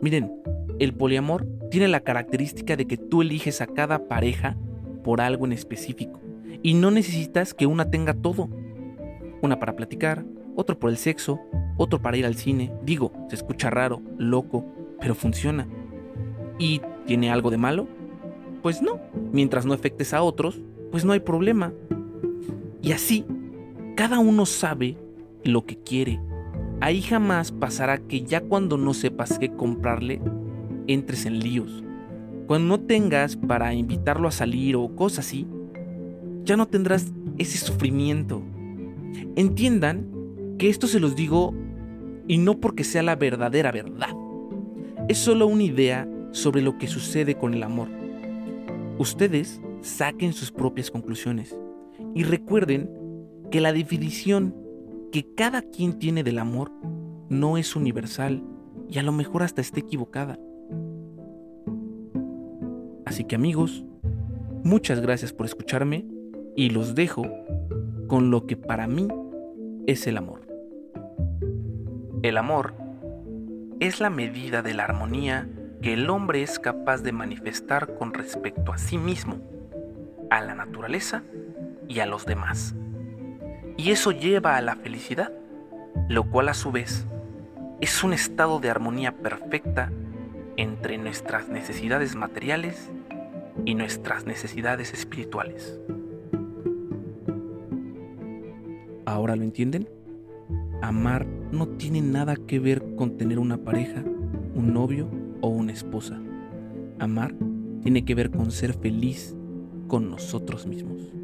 Miren, 0.01 0.33
el 0.81 0.93
poliamor 0.93 1.47
tiene 1.71 1.87
la 1.87 2.01
característica 2.01 2.75
de 2.75 2.89
que 2.89 2.97
tú 2.97 3.23
eliges 3.23 3.61
a 3.61 3.69
cada 3.69 4.09
pareja 4.09 4.57
por 5.05 5.21
algo 5.21 5.47
en 5.47 5.53
específico 5.53 6.21
y 6.61 6.75
no 6.75 6.91
necesitas 6.91 7.55
que 7.55 7.67
una 7.67 7.89
tenga 7.89 8.15
todo. 8.15 8.49
Una 9.43 9.61
para 9.61 9.77
platicar, 9.77 10.25
otro 10.57 10.77
por 10.77 10.91
el 10.91 10.97
sexo, 10.97 11.39
otro 11.77 12.03
para 12.03 12.17
ir 12.17 12.27
al 12.27 12.35
cine. 12.35 12.73
Digo, 12.83 13.13
se 13.29 13.37
escucha 13.37 13.71
raro, 13.71 14.03
loco, 14.19 14.67
pero 15.01 15.15
funciona. 15.15 15.69
¿Y 16.59 16.83
tiene 17.07 17.31
algo 17.31 17.53
de 17.53 17.59
malo? 17.59 17.87
Pues 18.61 18.83
no. 18.83 18.99
Mientras 19.31 19.67
no 19.67 19.73
afectes 19.73 20.13
a 20.13 20.23
otros, 20.23 20.61
pues 20.91 21.05
no 21.05 21.13
hay 21.13 21.21
problema. 21.21 21.73
Y 22.83 22.91
así, 22.91 23.25
cada 23.95 24.19
uno 24.19 24.47
sabe 24.47 24.97
lo 25.45 25.65
que 25.65 25.77
quiere. 25.77 26.19
Ahí 26.81 27.03
jamás 27.03 27.53
pasará 27.53 27.99
que 27.99 28.23
ya 28.23 28.41
cuando 28.41 28.79
no 28.79 28.95
sepas 28.95 29.39
qué 29.39 29.51
comprarle, 29.51 30.21
entres 30.87 31.27
en 31.27 31.41
líos. 31.41 31.85
Cuando 32.47 32.69
no 32.69 32.81
tengas 32.81 33.37
para 33.37 33.75
invitarlo 33.75 34.27
a 34.27 34.33
salir 34.33 34.77
o 34.77 34.97
cosas 34.97 35.27
así, 35.27 35.47
ya 36.45 36.57
no 36.57 36.67
tendrás 36.67 37.13
ese 37.37 37.59
sufrimiento. 37.59 38.43
Entiendan 39.37 40.07
que 40.59 40.71
esto 40.71 40.87
se 40.87 41.01
los 41.01 41.15
digo 41.15 41.55
y 42.27 42.39
no 42.39 42.61
porque 42.61 42.85
sea 42.85 43.03
la 43.03 43.17
verdadera 43.17 43.73
verdad. 43.73 44.17
Es 45.09 45.19
solo 45.19 45.47
una 45.49 45.65
idea 45.65 46.09
sobre 46.33 46.63
lo 46.63 46.79
que 46.79 46.87
sucede 46.87 47.35
con 47.35 47.53
el 47.53 47.63
amor. 47.63 47.89
Ustedes 48.99 49.61
saquen 49.83 50.33
sus 50.33 50.51
propias 50.51 50.91
conclusiones 50.91 51.55
y 52.15 52.25
recuerden 52.25 52.91
que 53.51 53.61
la 53.61 53.73
definición 53.73 54.55
que 55.11 55.35
cada 55.35 55.63
quien 55.63 55.99
tiene 55.99 56.23
del 56.23 56.39
amor 56.39 56.71
no 57.29 57.57
es 57.57 57.77
universal 57.77 58.43
y 58.89 58.99
a 58.99 59.03
lo 59.03 59.13
mejor 59.13 59.43
hasta 59.43 59.61
esté 59.61 59.81
equivocada. 59.81 60.39
Así 63.07 63.25
que 63.25 63.37
amigos, 63.37 63.85
muchas 64.63 65.01
gracias 65.01 65.33
por 65.33 65.47
escucharme 65.47 66.07
y 66.57 66.71
los 66.71 66.95
dejo 66.95 67.25
con 68.07 68.31
lo 68.31 68.47
que 68.47 68.57
para 68.57 68.87
mí 68.87 69.09
es 69.87 70.07
el 70.07 70.17
amor. 70.17 70.47
El 72.23 72.37
amor 72.37 72.75
es 73.81 74.01
la 74.01 74.11
medida 74.11 74.63
de 74.63 74.75
la 74.75 74.85
armonía 74.85 75.49
que 75.81 75.95
el 75.95 76.11
hombre 76.11 76.43
es 76.43 76.59
capaz 76.59 76.99
de 76.99 77.13
manifestar 77.13 77.95
con 77.95 78.13
respecto 78.13 78.73
a 78.73 78.79
sí 78.79 78.99
mismo, 78.99 79.39
a 80.31 80.43
la 80.43 80.55
naturaleza 80.55 81.23
y 81.89 82.01
a 82.01 82.07
los 82.07 82.27
demás. 82.27 82.75
Y 83.83 83.93
eso 83.93 84.13
lleva 84.13 84.59
a 84.59 84.61
la 84.61 84.77
felicidad, 84.77 85.33
lo 86.11 86.25
cual 86.25 86.51
a 86.51 86.55
su 86.55 86.71
vez 86.71 87.07
es 87.81 88.05
un 88.05 88.13
estado 88.13 88.61
de 88.61 88.69
armonía 88.69 89.17
perfecta 89.17 89.91
entre 90.59 90.99
nuestras 90.99 91.49
necesidades 91.49 92.15
materiales 92.15 92.91
y 93.65 93.75
nuestras 93.75 94.27
necesidades 94.27 94.93
espirituales. 94.93 95.81
¿Ahora 99.07 99.35
lo 99.35 99.45
entienden? 99.45 99.89
Amar 100.83 101.25
no 101.51 101.67
tiene 101.67 102.03
nada 102.03 102.37
que 102.37 102.59
ver 102.59 102.85
con 102.97 103.17
tener 103.17 103.39
una 103.39 103.57
pareja, 103.57 104.05
un 104.55 104.75
novio 104.75 105.09
o 105.41 105.49
una 105.49 105.73
esposa. 105.73 106.21
Amar 106.99 107.35
tiene 107.83 108.05
que 108.05 108.15
ver 108.15 108.31
con 108.31 108.51
ser 108.51 108.75
feliz 108.75 109.35
con 109.89 110.11
nosotros 110.11 110.67
mismos. 110.67 111.20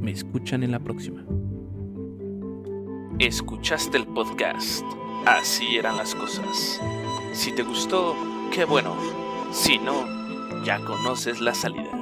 Me 0.00 0.12
escuchan 0.12 0.62
en 0.62 0.70
la 0.70 0.78
próxima. 0.78 1.22
Escuchaste 3.18 3.98
el 3.98 4.06
podcast. 4.06 4.82
Así 5.26 5.76
eran 5.76 5.98
las 5.98 6.14
cosas. 6.14 6.80
Si 7.34 7.52
te 7.52 7.62
gustó, 7.62 8.16
qué 8.50 8.64
bueno. 8.64 8.96
Si 9.52 9.78
no, 9.78 10.64
ya 10.64 10.82
conoces 10.84 11.40
la 11.42 11.52
salida. 11.52 11.99